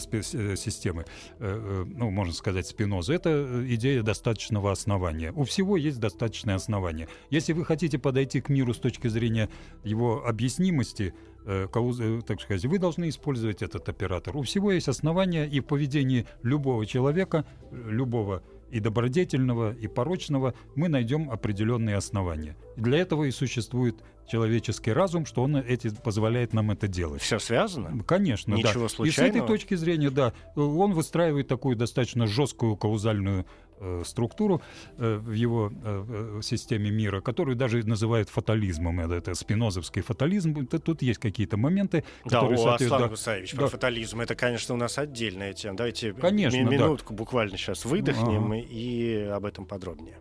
системы, 0.00 1.04
ну, 1.38 2.10
можно 2.10 2.32
сказать, 2.32 2.66
спиноза, 2.66 3.14
это 3.14 3.64
идея 3.68 4.02
достаточного 4.02 4.72
основания. 4.72 5.32
У 5.32 5.44
всего 5.44 5.76
есть 5.76 6.00
достаточное 6.00 6.56
основание. 6.56 7.08
Если 7.30 7.52
вы 7.52 7.64
хотите 7.64 7.98
подойти 7.98 8.40
к 8.40 8.48
миру 8.48 8.74
с 8.74 8.78
точки 8.78 9.08
зрения 9.08 9.48
его 9.84 10.26
объяснимости, 10.26 11.14
Э, 11.48 11.68
э, 11.72 12.20
так 12.26 12.40
сказать, 12.40 12.64
вы 12.64 12.78
должны 12.78 13.08
использовать 13.08 13.62
этот 13.62 13.88
оператор. 13.88 14.36
У 14.36 14.42
всего 14.42 14.72
есть 14.72 14.88
основания 14.88 15.46
и 15.46 15.60
в 15.60 15.64
поведении 15.64 16.26
любого 16.42 16.84
человека, 16.86 17.44
любого 17.70 18.42
и 18.70 18.80
добродетельного, 18.80 19.74
и 19.74 19.86
порочного, 19.86 20.54
мы 20.74 20.88
найдем 20.88 21.30
определенные 21.30 21.96
основания. 21.96 22.56
Для 22.76 22.98
этого 22.98 23.24
и 23.24 23.30
существует 23.30 23.96
человеческий 24.28 24.92
разум, 24.92 25.24
что 25.24 25.42
он 25.42 25.56
эти, 25.56 25.88
позволяет 25.88 26.52
нам 26.52 26.70
это 26.70 26.88
делать. 26.88 27.22
Все 27.22 27.38
связано? 27.38 28.02
Конечно, 28.04 28.54
Ничего 28.54 28.84
да. 28.84 28.88
случайного? 28.88 29.06
И 29.06 29.12
с 29.12 29.18
этой 29.36 29.46
точки 29.46 29.74
зрения, 29.74 30.10
да, 30.10 30.32
он 30.56 30.92
выстраивает 30.92 31.48
такую 31.48 31.76
достаточно 31.76 32.26
жесткую 32.26 32.76
каузальную 32.76 33.46
Э, 33.78 34.02
структуру 34.06 34.62
э, 34.96 35.16
в 35.16 35.32
его 35.32 35.70
э, 35.84 36.40
системе 36.42 36.90
мира, 36.90 37.20
которую 37.20 37.56
даже 37.56 37.86
называют 37.86 38.30
фатализмом. 38.30 39.00
Это, 39.00 39.14
это 39.14 39.34
спинозовский 39.34 40.00
фатализм. 40.00 40.56
Это, 40.58 40.78
тут 40.78 41.02
есть 41.02 41.20
какие-то 41.20 41.58
моменты, 41.58 42.02
да, 42.24 42.40
которые... 42.40 42.64
Да, 42.64 42.74
Аслан 42.76 43.08
Гусаевич, 43.10 43.52
да. 43.52 43.58
про 43.58 43.68
фатализм. 43.68 44.20
Это, 44.22 44.34
конечно, 44.34 44.74
у 44.74 44.78
нас 44.78 44.96
отдельная 44.96 45.52
тема. 45.52 45.76
Давайте 45.76 46.14
конечно, 46.14 46.62
минутку 46.62 47.12
да. 47.12 47.18
буквально 47.18 47.58
сейчас 47.58 47.84
выдохнем 47.84 48.52
ага. 48.52 48.56
и 48.56 49.28
об 49.30 49.44
этом 49.44 49.66
подробнее. 49.66 50.16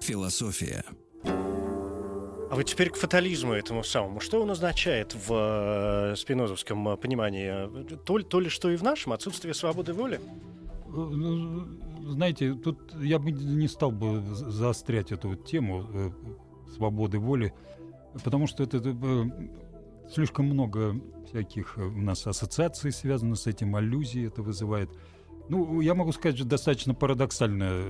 Философия 0.00 0.84
А 2.50 2.54
вот 2.54 2.62
теперь 2.62 2.88
к 2.90 2.96
фатализму 2.96 3.52
этому 3.52 3.84
самому. 3.84 4.20
Что 4.20 4.40
он 4.42 4.50
означает 4.50 5.14
в 5.14 6.12
э, 6.12 6.16
спинозовском 6.16 6.96
понимании? 6.96 7.96
То, 8.04 8.18
то 8.20 8.40
ли, 8.40 8.48
что 8.48 8.70
и 8.70 8.76
в 8.76 8.82
нашем, 8.82 9.12
отсутствие 9.12 9.52
свободы 9.52 9.92
воли? 9.92 10.20
Ну, 10.88 11.66
знаете, 12.08 12.54
тут 12.54 12.94
я 13.00 13.18
бы 13.18 13.32
не 13.32 13.68
стал 13.68 13.90
бы 13.90 14.22
заострять 14.32 15.12
эту 15.12 15.30
вот 15.30 15.44
тему 15.44 15.84
э, 15.92 16.10
свободы 16.74 17.18
воли, 17.18 17.52
потому 18.24 18.46
что 18.46 18.62
это 18.62 18.78
э, 18.78 19.24
слишком 20.10 20.46
много 20.46 20.98
всяких 21.26 21.76
у 21.76 22.00
нас 22.00 22.26
ассоциаций 22.26 22.92
связано 22.92 23.34
с 23.34 23.46
этим, 23.46 23.76
аллюзий 23.76 24.26
это 24.26 24.40
вызывает. 24.40 24.88
Ну, 25.50 25.82
я 25.82 25.94
могу 25.94 26.12
сказать, 26.12 26.36
что 26.36 26.46
достаточно 26.46 26.94
парадоксально, 26.94 27.82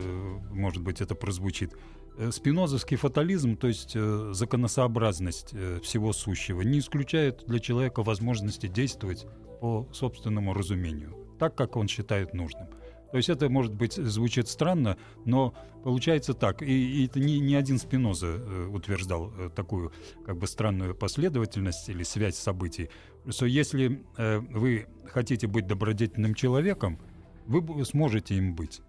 может 0.50 0.82
быть, 0.82 1.00
это 1.00 1.14
прозвучит. 1.14 1.74
Э, 2.18 2.32
спинозовский 2.32 2.96
фатализм, 2.96 3.56
то 3.56 3.68
есть 3.68 3.92
э, 3.94 4.30
законосообразность 4.32 5.50
э, 5.52 5.78
всего 5.84 6.12
сущего, 6.12 6.62
не 6.62 6.80
исключает 6.80 7.44
для 7.46 7.60
человека 7.60 8.02
возможности 8.02 8.66
действовать 8.66 9.24
по 9.60 9.88
собственному 9.92 10.52
разумению, 10.52 11.16
так, 11.38 11.54
как 11.54 11.76
он 11.76 11.86
считает 11.86 12.34
нужным. 12.34 12.66
То 13.12 13.18
есть 13.18 13.28
это, 13.28 13.48
может 13.48 13.72
быть, 13.72 13.94
звучит 13.94 14.48
странно, 14.48 14.98
но 15.24 15.54
получается 15.84 16.34
так. 16.34 16.60
И, 16.60 17.02
и 17.02 17.06
это 17.06 17.20
не, 17.20 17.38
не 17.38 17.54
один 17.54 17.78
Спиноза 17.78 18.34
утверждал 18.68 19.32
такую 19.54 19.92
как 20.26 20.38
бы 20.38 20.46
странную 20.48 20.94
последовательность 20.96 21.88
или 21.88 22.02
связь 22.02 22.36
событий, 22.36 22.90
что 23.30 23.46
если 23.46 24.04
вы 24.18 24.88
хотите 25.06 25.46
быть 25.46 25.66
добродетельным 25.66 26.34
человеком, 26.34 26.98
вы 27.46 27.82
сможете 27.86 28.34
им 28.34 28.54
быть 28.54 28.82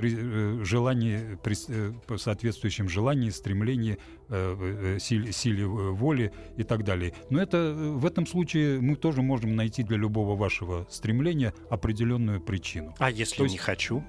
при 0.00 0.16
э, 0.16 0.64
желании, 0.64 1.38
при 1.42 1.56
э, 1.68 2.16
соответствующем 2.16 2.88
желании, 2.88 3.28
стремлении, 3.30 3.98
э, 4.28 4.96
силе, 4.98 5.30
силе 5.32 5.66
воли 5.66 6.32
и 6.56 6.64
так 6.64 6.84
далее. 6.84 7.12
Но 7.28 7.40
это 7.40 7.72
в 7.74 8.06
этом 8.06 8.26
случае 8.26 8.80
мы 8.80 8.96
тоже 8.96 9.20
можем 9.20 9.54
найти 9.56 9.82
для 9.82 9.98
любого 9.98 10.36
вашего 10.36 10.86
стремления 10.90 11.52
определенную 11.68 12.40
причину. 12.40 12.94
А 12.98 13.10
если 13.10 13.36
то 13.36 13.42
есть, 13.44 13.54
не 13.54 13.58
хочу? 13.58 14.02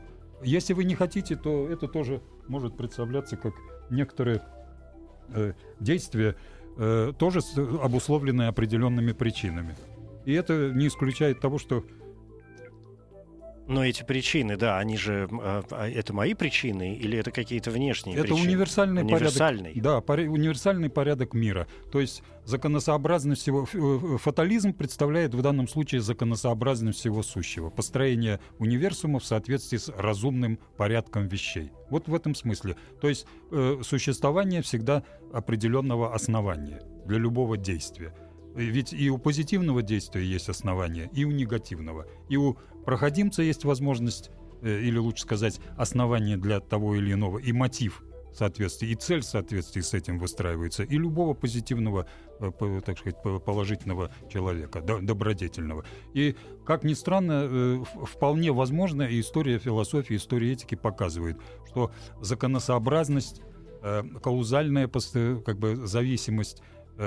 Если 0.44 0.74
вы 0.74 0.86
не 0.86 0.96
хотите, 0.96 1.36
то 1.36 1.68
это 1.68 1.88
тоже 1.88 2.22
может 2.48 2.78
представляться 2.78 3.36
как 3.36 3.54
некоторые 3.90 4.42
э, 5.30 5.54
действия, 5.80 6.36
э, 6.78 7.12
тоже 7.18 7.42
обусловленные 7.84 8.48
определенными 8.48 9.12
причинами. 9.12 9.76
И 10.26 10.34
это 10.34 10.72
не 10.72 10.88
исключает 10.88 11.40
того, 11.40 11.58
что 11.58 11.84
но 13.72 13.86
эти 13.86 14.04
причины, 14.04 14.58
да, 14.58 14.78
они 14.78 14.98
же 14.98 15.30
а, 15.32 15.64
а, 15.72 15.90
это 15.90 16.14
мои 16.14 16.34
причины 16.34 16.96
или 16.96 17.18
это 17.18 17.32
какие-то 17.32 17.72
внешние 17.72 18.16
это 18.16 18.24
причины? 18.24 18.40
Это 18.40 18.50
универсальный, 18.50 19.02
универсальный 19.04 19.64
порядок. 19.64 19.84
Да, 19.84 20.02
пори, 20.02 20.28
универсальный 20.28 20.90
порядок 20.90 21.34
мира. 21.34 21.68
То 21.92 22.00
есть 22.00 22.22
законосообразность 22.46 23.42
всего 23.42 23.68
э, 23.72 24.18
фатализм 24.18 24.74
представляет 24.74 25.34
в 25.34 25.42
данном 25.42 25.68
случае 25.68 26.02
законосообразность 26.02 27.00
всего 27.00 27.24
сущего, 27.24 27.70
построение 27.70 28.40
универсума 28.60 29.20
в 29.20 29.26
соответствии 29.26 29.78
с 29.78 29.90
разумным 29.90 30.60
порядком 30.78 31.28
вещей. 31.28 31.72
Вот 31.90 32.08
в 32.08 32.14
этом 32.14 32.36
смысле. 32.36 32.76
То 33.00 33.08
есть 33.08 33.26
э, 33.52 33.82
существование 33.84 34.62
всегда 34.62 35.04
определенного 35.32 36.14
основания 36.14 36.82
для 37.06 37.18
любого 37.18 37.58
действия. 37.58 38.14
Ведь 38.54 38.92
и 38.92 39.10
у 39.10 39.18
позитивного 39.18 39.82
действия 39.82 40.26
есть 40.26 40.50
основания, 40.50 41.10
и 41.14 41.24
у 41.24 41.32
негативного. 41.32 42.06
И 42.30 42.36
у 42.36 42.58
проходимца 42.86 43.42
есть 43.42 43.64
возможность, 43.66 44.32
э, 44.62 44.80
или 44.82 44.98
лучше 44.98 45.24
сказать, 45.24 45.60
основание 45.78 46.38
для 46.38 46.60
того 46.60 46.96
или 46.96 47.14
иного, 47.14 47.38
и 47.38 47.52
мотив 47.52 48.04
соответствии, 48.34 48.90
и 48.90 48.96
цель 48.96 49.22
в 49.22 49.26
с 49.26 49.94
этим 49.94 50.18
выстраивается, 50.18 50.84
и 50.84 50.98
любого 50.98 51.34
позитивного, 51.34 52.08
э, 52.40 52.82
так 52.86 52.98
сказать, 52.98 53.22
положительного 53.22 54.12
человека, 54.32 54.82
добродетельного. 54.82 55.84
И, 56.14 56.36
как 56.66 56.84
ни 56.84 56.94
странно, 56.94 57.42
э, 57.44 57.84
вполне 58.06 58.52
возможно, 58.52 59.04
и 59.04 59.20
история 59.20 59.60
философии, 59.60 60.16
история 60.16 60.54
этики 60.54 60.76
показывает, 60.76 61.38
что 61.68 61.92
законосообразность, 62.22 63.42
каузальная 64.22 64.88
как 65.44 65.58
бы, 65.58 65.76
зависимость 65.88 66.62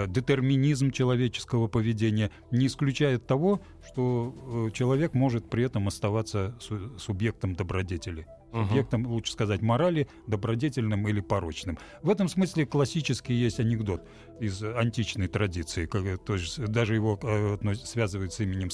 детерминизм 0.09 0.91
человеческого 0.91 1.69
поведения 1.69 2.31
не 2.51 2.67
исключает 2.67 3.27
того, 3.27 3.61
что 3.87 4.67
э, 4.69 4.71
человек 4.73 5.15
может 5.15 5.49
при 5.49 5.65
этом 5.65 5.89
оставаться 5.89 6.55
субъектом 6.99 7.55
добродетели. 7.55 8.27
Субъектом, 8.53 9.07
лучше 9.07 9.33
сказать, 9.33 9.63
морали, 9.63 10.07
добродетельным 10.29 11.09
или 11.09 11.21
порочным. 11.21 11.77
В 12.03 12.11
этом 12.11 12.29
смысле 12.29 12.67
классический 12.67 13.35
есть 13.35 13.59
анекдот 13.59 14.07
из 14.39 14.63
античной 14.63 15.27
традиции, 15.27 15.87
как, 15.87 16.25
то 16.25 16.35
есть 16.35 16.65
даже 16.65 16.95
его 16.95 17.19
э, 17.21 17.59
связывают 17.83 18.33
с 18.33 18.41
именем 18.41 18.71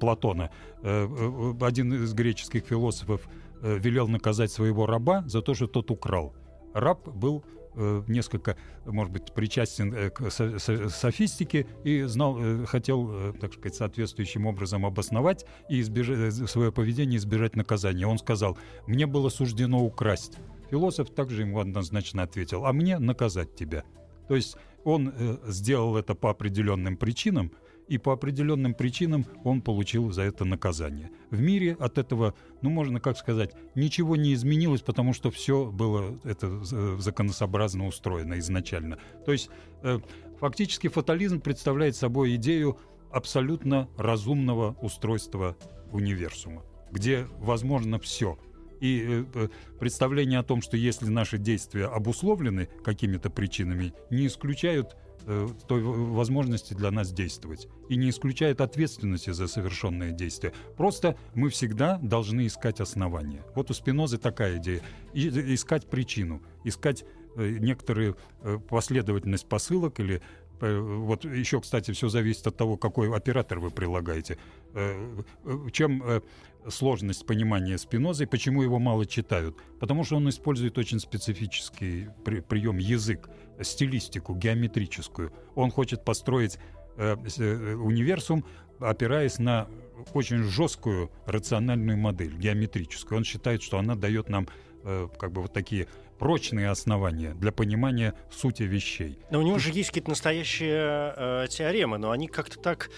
Платона. 0.00 0.50
Один 0.82 1.92
из 1.92 2.14
греческих 2.14 2.64
философов 2.64 3.28
велел 3.60 4.08
наказать 4.08 4.50
своего 4.50 4.86
раба 4.86 5.24
за 5.26 5.42
то, 5.42 5.54
что 5.54 5.66
тот 5.66 5.90
украл. 5.90 6.34
Раб 6.72 7.08
был 7.08 7.44
Э, 7.78 8.02
несколько, 8.08 8.56
может 8.86 9.12
быть, 9.12 9.34
причастен 9.34 9.92
э, 9.92 10.08
к 10.08 10.30
софистике 10.30 11.66
и 11.84 12.04
знал, 12.04 12.38
э, 12.38 12.64
хотел, 12.64 13.34
так 13.38 13.52
сказать, 13.52 13.74
соответствующим 13.74 14.46
образом 14.46 14.86
обосновать 14.86 15.44
и 15.68 15.82
избежать, 15.82 16.34
свое 16.48 16.72
поведение 16.72 17.18
избежать 17.18 17.54
наказания. 17.54 18.06
Он 18.06 18.16
сказал, 18.16 18.56
мне 18.86 19.06
было 19.06 19.28
суждено 19.28 19.84
украсть. 19.84 20.38
Философ 20.70 21.10
также 21.10 21.42
ему 21.42 21.60
однозначно 21.60 22.22
ответил, 22.22 22.64
а 22.64 22.72
мне 22.72 22.98
наказать 22.98 23.54
тебя. 23.54 23.84
То 24.26 24.36
есть 24.36 24.56
он 24.82 25.12
сделал 25.46 25.98
это 25.98 26.14
по 26.14 26.30
определенным 26.30 26.96
причинам, 26.96 27.52
и 27.88 27.98
по 27.98 28.12
определенным 28.12 28.74
причинам 28.74 29.26
он 29.44 29.62
получил 29.62 30.10
за 30.10 30.22
это 30.22 30.44
наказание. 30.44 31.10
В 31.30 31.40
мире 31.40 31.76
от 31.78 31.98
этого, 31.98 32.34
ну 32.62 32.70
можно 32.70 33.00
как 33.00 33.16
сказать, 33.16 33.52
ничего 33.74 34.16
не 34.16 34.34
изменилось, 34.34 34.82
потому 34.82 35.12
что 35.12 35.30
все 35.30 35.66
было 35.70 36.18
это 36.24 36.62
законосообразно 37.00 37.86
устроено 37.86 38.38
изначально. 38.38 38.98
То 39.24 39.32
есть 39.32 39.50
э, 39.82 40.00
фактически 40.40 40.88
фатализм 40.88 41.40
представляет 41.40 41.96
собой 41.96 42.34
идею 42.36 42.78
абсолютно 43.10 43.88
разумного 43.96 44.76
устройства 44.80 45.56
универсума, 45.92 46.62
где 46.90 47.26
возможно 47.38 47.98
все. 47.98 48.38
И 48.80 49.02
э, 49.06 49.24
э, 49.34 49.48
представление 49.78 50.40
о 50.40 50.42
том, 50.42 50.60
что 50.60 50.76
если 50.76 51.06
наши 51.06 51.38
действия 51.38 51.86
обусловлены 51.86 52.68
какими-то 52.84 53.30
причинами, 53.30 53.94
не 54.10 54.26
исключают 54.26 54.96
э, 55.26 55.48
той 55.66 55.82
возможности 55.82 56.74
для 56.74 56.90
нас 56.90 57.12
действовать 57.12 57.68
и 57.88 57.96
не 57.96 58.10
исключает 58.10 58.60
ответственности 58.60 59.30
за 59.30 59.46
совершенные 59.48 60.12
действия. 60.12 60.52
Просто 60.76 61.16
мы 61.34 61.48
всегда 61.50 61.98
должны 61.98 62.46
искать 62.46 62.80
основания. 62.80 63.42
Вот 63.54 63.70
у 63.70 63.74
Спинозы 63.74 64.18
такая 64.18 64.58
идея. 64.58 64.80
И, 65.12 65.28
искать 65.54 65.88
причину, 65.88 66.42
искать 66.64 67.04
э, 67.36 67.56
некоторую 67.58 68.16
э, 68.42 68.58
последовательность 68.68 69.48
посылок 69.48 70.00
или 70.00 70.22
э, 70.60 70.78
вот 70.78 71.24
еще, 71.24 71.60
кстати, 71.60 71.90
все 71.92 72.08
зависит 72.08 72.46
от 72.46 72.56
того, 72.56 72.76
какой 72.76 73.14
оператор 73.14 73.58
вы 73.58 73.70
прилагаете. 73.70 74.38
Э, 74.76 75.22
э, 75.44 75.70
чем 75.72 76.22
сложность 76.68 77.26
понимания 77.26 77.78
Спинозы, 77.78 78.26
почему 78.26 78.62
его 78.62 78.78
мало 78.78 79.06
читают? 79.06 79.56
Потому 79.80 80.04
что 80.04 80.16
он 80.16 80.28
использует 80.28 80.78
очень 80.78 81.00
специфический 81.00 82.08
при, 82.24 82.40
прием 82.40 82.78
язык 82.78 83.28
стилистику 83.60 84.34
геометрическую. 84.34 85.32
Он 85.54 85.70
хочет 85.70 86.04
построить 86.04 86.58
э, 86.96 87.16
э, 87.38 87.74
универсум, 87.74 88.44
опираясь 88.78 89.38
на 89.38 89.68
очень 90.12 90.42
жесткую 90.42 91.10
рациональную 91.26 91.96
модель, 91.96 92.36
геометрическую. 92.36 93.18
Он 93.18 93.24
считает, 93.24 93.62
что 93.62 93.78
она 93.78 93.94
дает 93.94 94.28
нам 94.28 94.46
э, 94.84 95.08
как 95.18 95.32
бы 95.32 95.42
вот 95.42 95.52
такие 95.52 95.86
прочные 96.18 96.70
основания 96.70 97.34
для 97.34 97.52
понимания 97.52 98.14
сути 98.30 98.64
вещей. 98.64 99.18
Но 99.30 99.38
у 99.38 99.42
него 99.42 99.58
же 99.58 99.70
есть 99.70 99.90
какие-то 99.90 100.10
настоящие 100.10 101.14
э, 101.16 101.46
теоремы, 101.48 101.98
но 101.98 102.10
они 102.10 102.28
как-то 102.28 102.58
так 102.58 102.90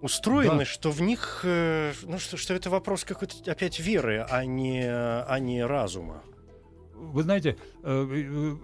устроены, 0.00 0.60
да. 0.60 0.64
что 0.64 0.90
в 0.90 1.00
них, 1.00 1.40
э, 1.44 1.92
ну 2.02 2.18
что, 2.18 2.36
что 2.36 2.54
это 2.54 2.70
вопрос 2.70 3.04
какой-то 3.04 3.50
опять 3.50 3.80
веры, 3.80 4.26
а 4.28 4.44
не, 4.44 4.84
а 4.86 5.38
не 5.38 5.64
разума. 5.64 6.22
Вы 6.94 7.22
знаете, 7.22 7.56
э, 7.82 8.56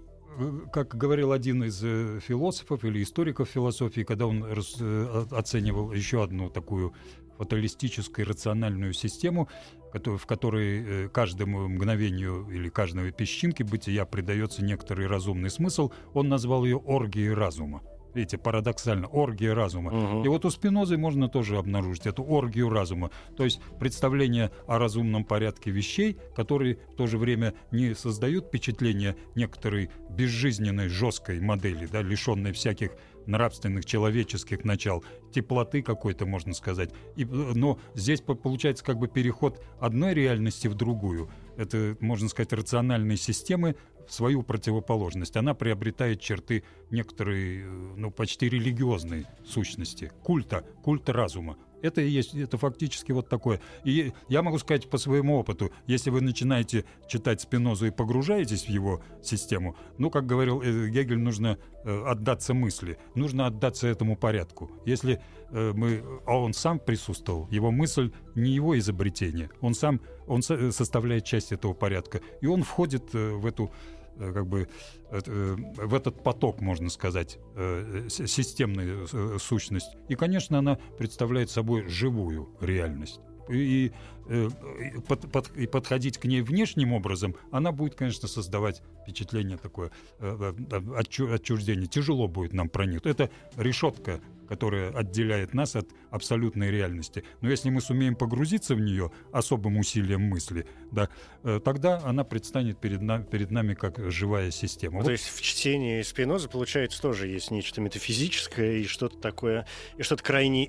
как 0.72 0.94
говорил 0.96 1.32
один 1.32 1.64
из 1.64 1.82
э, 1.82 2.20
философов 2.20 2.84
или 2.84 3.02
историков 3.02 3.48
философии, 3.48 4.02
когда 4.02 4.26
он 4.26 4.44
э, 4.44 5.26
оценивал 5.30 5.92
еще 5.92 6.22
одну 6.22 6.50
такую 6.50 6.92
фаталистическую 7.38 8.26
рациональную 8.26 8.92
систему, 8.92 9.48
в 9.92 10.26
которой 10.26 10.84
э, 10.84 11.08
каждому 11.08 11.68
мгновению 11.68 12.48
или 12.50 12.68
каждой 12.68 13.12
песчинке 13.12 13.64
бытия 13.64 14.04
придается 14.04 14.62
некоторый 14.62 15.06
разумный 15.06 15.50
смысл, 15.50 15.90
он 16.12 16.28
назвал 16.28 16.64
ее 16.64 16.76
оргией 16.76 17.32
разума. 17.32 17.82
Видите, 18.16 18.38
парадоксально, 18.38 19.08
оргия 19.08 19.54
разума. 19.54 19.90
Мгм. 19.90 20.24
И 20.24 20.28
вот 20.28 20.46
у 20.46 20.50
Спинозы 20.50 20.96
можно 20.96 21.28
тоже 21.28 21.58
обнаружить 21.58 22.06
эту 22.06 22.24
оргию 22.24 22.70
разума. 22.70 23.10
То 23.36 23.44
есть 23.44 23.60
представление 23.78 24.50
о 24.66 24.78
разумном 24.78 25.22
порядке 25.22 25.70
вещей, 25.70 26.16
которые 26.34 26.78
в 26.92 26.96
то 26.96 27.06
же 27.06 27.18
время 27.18 27.52
не 27.72 27.94
создают 27.94 28.46
впечатление 28.46 29.16
некоторой 29.34 29.90
безжизненной, 30.08 30.88
жесткой 30.88 31.40
модели, 31.40 31.84
да, 31.84 32.00
лишенной 32.00 32.52
всяких 32.52 32.92
нравственных, 33.26 33.84
человеческих 33.84 34.64
начал, 34.64 35.04
теплоты 35.30 35.82
какой-то, 35.82 36.24
можно 36.24 36.54
сказать. 36.54 36.90
И, 37.16 37.24
э, 37.24 37.26
но 37.26 37.78
здесь 37.94 38.22
по- 38.22 38.34
получается 38.34 38.82
как 38.82 38.98
бы 38.98 39.08
переход 39.08 39.62
одной 39.78 40.14
реальности 40.14 40.68
в 40.68 40.74
другую. 40.74 41.28
Это, 41.56 41.96
можно 42.00 42.28
сказать, 42.28 42.52
рациональной 42.52 43.16
системы 43.16 43.76
в 44.06 44.12
свою 44.12 44.42
противоположность. 44.42 45.36
Она 45.36 45.54
приобретает 45.54 46.20
черты 46.20 46.62
некоторой, 46.90 47.62
э, 47.62 47.94
ну, 47.96 48.10
почти 48.10 48.48
религиозной 48.48 49.26
сущности, 49.44 50.12
культа, 50.22 50.64
культа 50.82 51.12
разума. 51.12 51.56
Это 51.82 52.00
и 52.00 52.08
есть, 52.08 52.34
это 52.34 52.56
фактически 52.56 53.12
вот 53.12 53.28
такое. 53.28 53.60
И 53.84 54.12
я 54.28 54.42
могу 54.42 54.58
сказать 54.58 54.88
по 54.88 54.96
своему 54.96 55.36
опыту, 55.36 55.70
если 55.86 56.10
вы 56.10 56.20
начинаете 56.20 56.84
читать 57.06 57.42
Спинозу 57.42 57.86
и 57.86 57.90
погружаетесь 57.90 58.64
в 58.64 58.70
его 58.70 59.02
систему, 59.22 59.76
ну, 59.98 60.10
как 60.10 60.26
говорил 60.26 60.62
э, 60.62 60.88
Гегель, 60.88 61.18
нужно 61.18 61.58
э, 61.84 62.04
отдаться 62.06 62.54
мысли, 62.54 62.98
нужно 63.14 63.46
отдаться 63.46 63.86
этому 63.88 64.16
порядку. 64.16 64.70
Если 64.84 65.20
мы, 65.48 66.02
а 66.26 66.36
он 66.40 66.52
сам 66.52 66.80
присутствовал, 66.80 67.46
его 67.52 67.70
мысль 67.70 68.10
не 68.34 68.50
его 68.50 68.76
изобретение, 68.76 69.48
он 69.60 69.74
сам, 69.74 70.00
он 70.26 70.42
э, 70.48 70.70
составляет 70.72 71.24
часть 71.24 71.52
этого 71.52 71.72
порядка, 71.74 72.20
и 72.40 72.46
он 72.46 72.62
входит 72.62 73.14
э, 73.14 73.32
в 73.32 73.46
эту 73.46 73.70
э, 74.18 74.32
как 74.32 74.46
бы 74.46 74.68
в 75.10 75.94
этот 75.94 76.22
поток, 76.24 76.60
можно 76.60 76.90
сказать, 76.90 77.38
с- 77.54 78.26
системную 78.26 79.06
э, 79.12 79.38
сущность. 79.40 79.96
И, 80.08 80.14
конечно, 80.16 80.58
она 80.58 80.78
представляет 80.98 81.50
собой 81.50 81.86
живую 81.88 82.48
реальность. 82.60 83.20
И, 83.48 83.92
и 84.28 85.00
под- 85.06 85.30
под- 85.30 85.56
и 85.56 85.68
подходить 85.68 86.18
к 86.18 86.24
ней 86.24 86.40
внешним 86.40 86.92
образом, 86.92 87.36
она 87.52 87.70
будет, 87.70 87.94
конечно, 87.94 88.26
создавать 88.26 88.82
впечатление 89.02 89.56
такое 89.56 89.92
отчу- 90.18 91.32
отчуждение. 91.32 91.86
Тяжело 91.86 92.26
будет 92.26 92.52
нам 92.52 92.68
проникнуть. 92.68 93.06
Это 93.06 93.30
решетка, 93.56 94.20
которая 94.46 94.90
отделяет 94.90 95.54
нас 95.54 95.76
от 95.76 95.88
абсолютной 96.10 96.70
реальности. 96.70 97.24
Но 97.40 97.50
если 97.50 97.70
мы 97.70 97.80
сумеем 97.80 98.14
погрузиться 98.16 98.74
в 98.74 98.80
нее 98.80 99.10
особым 99.32 99.78
усилием 99.78 100.22
мысли, 100.22 100.66
да, 100.90 101.08
э, 101.42 101.60
тогда 101.64 102.00
она 102.04 102.24
предстанет 102.24 102.80
перед, 102.80 103.02
на- 103.02 103.22
перед 103.22 103.50
нами 103.50 103.74
как 103.74 104.10
живая 104.10 104.50
система. 104.50 104.94
Ну, 104.94 104.98
Вот 105.00 105.06
То 105.06 105.12
есть 105.12 105.28
в 105.28 105.40
чтении 105.42 106.02
Спиноза, 106.02 106.48
получается, 106.48 107.00
тоже 107.02 107.26
есть 107.28 107.50
нечто 107.50 107.80
метафизическое 107.80 108.78
и 108.78 108.84
что-то 108.86 109.18
такое, 109.18 109.66
и 109.98 110.02
что-то 110.02 110.22
крайне 110.22 110.66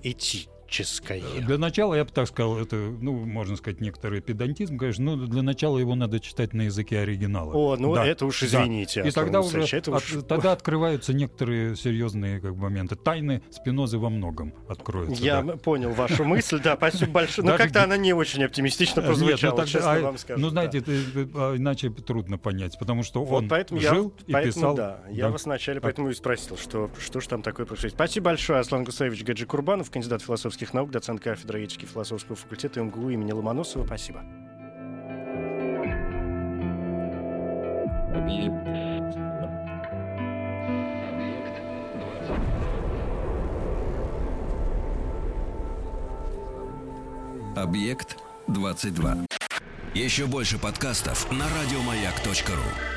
этическое. 0.68 1.22
Для 1.42 1.58
начала, 1.58 1.96
я 1.96 2.04
бы 2.06 2.12
так 2.12 2.28
сказал, 2.28 2.58
это, 2.60 2.76
ну, 2.76 3.14
можно 3.26 3.56
сказать, 3.56 3.82
некоторый 3.82 4.22
педантизм, 4.22 4.78
конечно, 4.78 5.16
но 5.16 5.26
для 5.26 5.42
начала 5.42 5.78
его 5.78 5.96
надо 5.96 6.20
читать 6.20 6.54
на 6.54 6.64
языке 6.64 7.00
оригинала. 7.00 7.54
О, 7.54 7.76
ну 7.78 7.96
Да, 7.96 8.06
это 8.06 8.26
уж 8.26 8.40
да. 8.42 8.46
извините. 8.48 9.02
И 9.02 9.08
Аслан 9.08 9.26
тогда 9.26 9.42
уже 9.42 9.62
это 9.64 9.96
от- 9.96 10.04
уж- 10.04 10.24
тогда 10.28 10.52
открываются 10.52 11.14
некоторые 11.14 11.76
серьезные 11.76 12.40
как 12.40 12.56
моменты. 12.56 12.96
Тайны 12.96 13.42
Спинозы 13.52 13.98
во 13.98 14.10
многом 14.10 14.54
откроются. 14.68 15.24
Я 15.24 15.42
да. 15.42 15.58
понял 15.58 15.92
вашу 15.92 16.24
мысль, 16.24 16.62
да, 16.62 16.76
спасибо 16.76 17.12
большое. 17.12 17.46
Даже 17.48 17.58
как-то 17.58 17.84
она 17.84 17.98
не 17.98 18.14
очень 18.14 18.44
оптимистично 18.44 19.00
Нет, 19.02 19.10
ну 19.10 19.16
прозвучала, 19.16 19.66
честно 19.66 19.92
а, 19.94 20.00
вам 20.02 20.18
скажу. 20.18 20.40
Ну, 20.40 20.48
да. 20.48 20.52
знаете, 20.52 20.84
э, 20.88 21.28
а, 21.36 21.56
иначе 21.56 21.90
трудно 21.90 22.38
понять, 22.38 22.78
потому 22.80 23.04
что 23.04 23.24
он 23.24 23.50
жил 23.72 24.14
и 24.26 24.34
писал. 24.34 24.76
да, 24.76 25.02
я 25.10 25.30
вас 25.30 25.46
вначале 25.46 25.80
поэтому 25.82 26.10
и 26.10 26.14
спросил, 26.14 26.58
что, 26.58 26.90
что 27.00 27.20
же 27.20 27.28
там 27.30 27.42
такое 27.42 27.66
происходит. 27.66 27.96
Спасибо 27.96 28.26
большое, 28.26 28.60
Аслан 28.60 28.84
Гусаевич 28.84 29.24
Гаджи 29.24 29.46
Курбанов, 29.46 29.90
кандидат 29.92 30.22
философских 30.22 30.57
наук, 30.74 30.92
доцент 30.92 31.22
кафедры 31.22 31.64
этики 31.64 31.86
философского 31.86 32.36
факультета 32.36 32.82
МГУ 32.82 33.10
имени 33.10 33.32
Ломоносова. 33.32 33.86
Спасибо. 33.86 34.24
Объект 47.56 48.18
22. 48.48 49.26
Еще 49.94 50.28
больше 50.28 50.60
подкастов 50.60 51.32
на 51.32 51.46
радиомаяк.ру. 51.50 52.97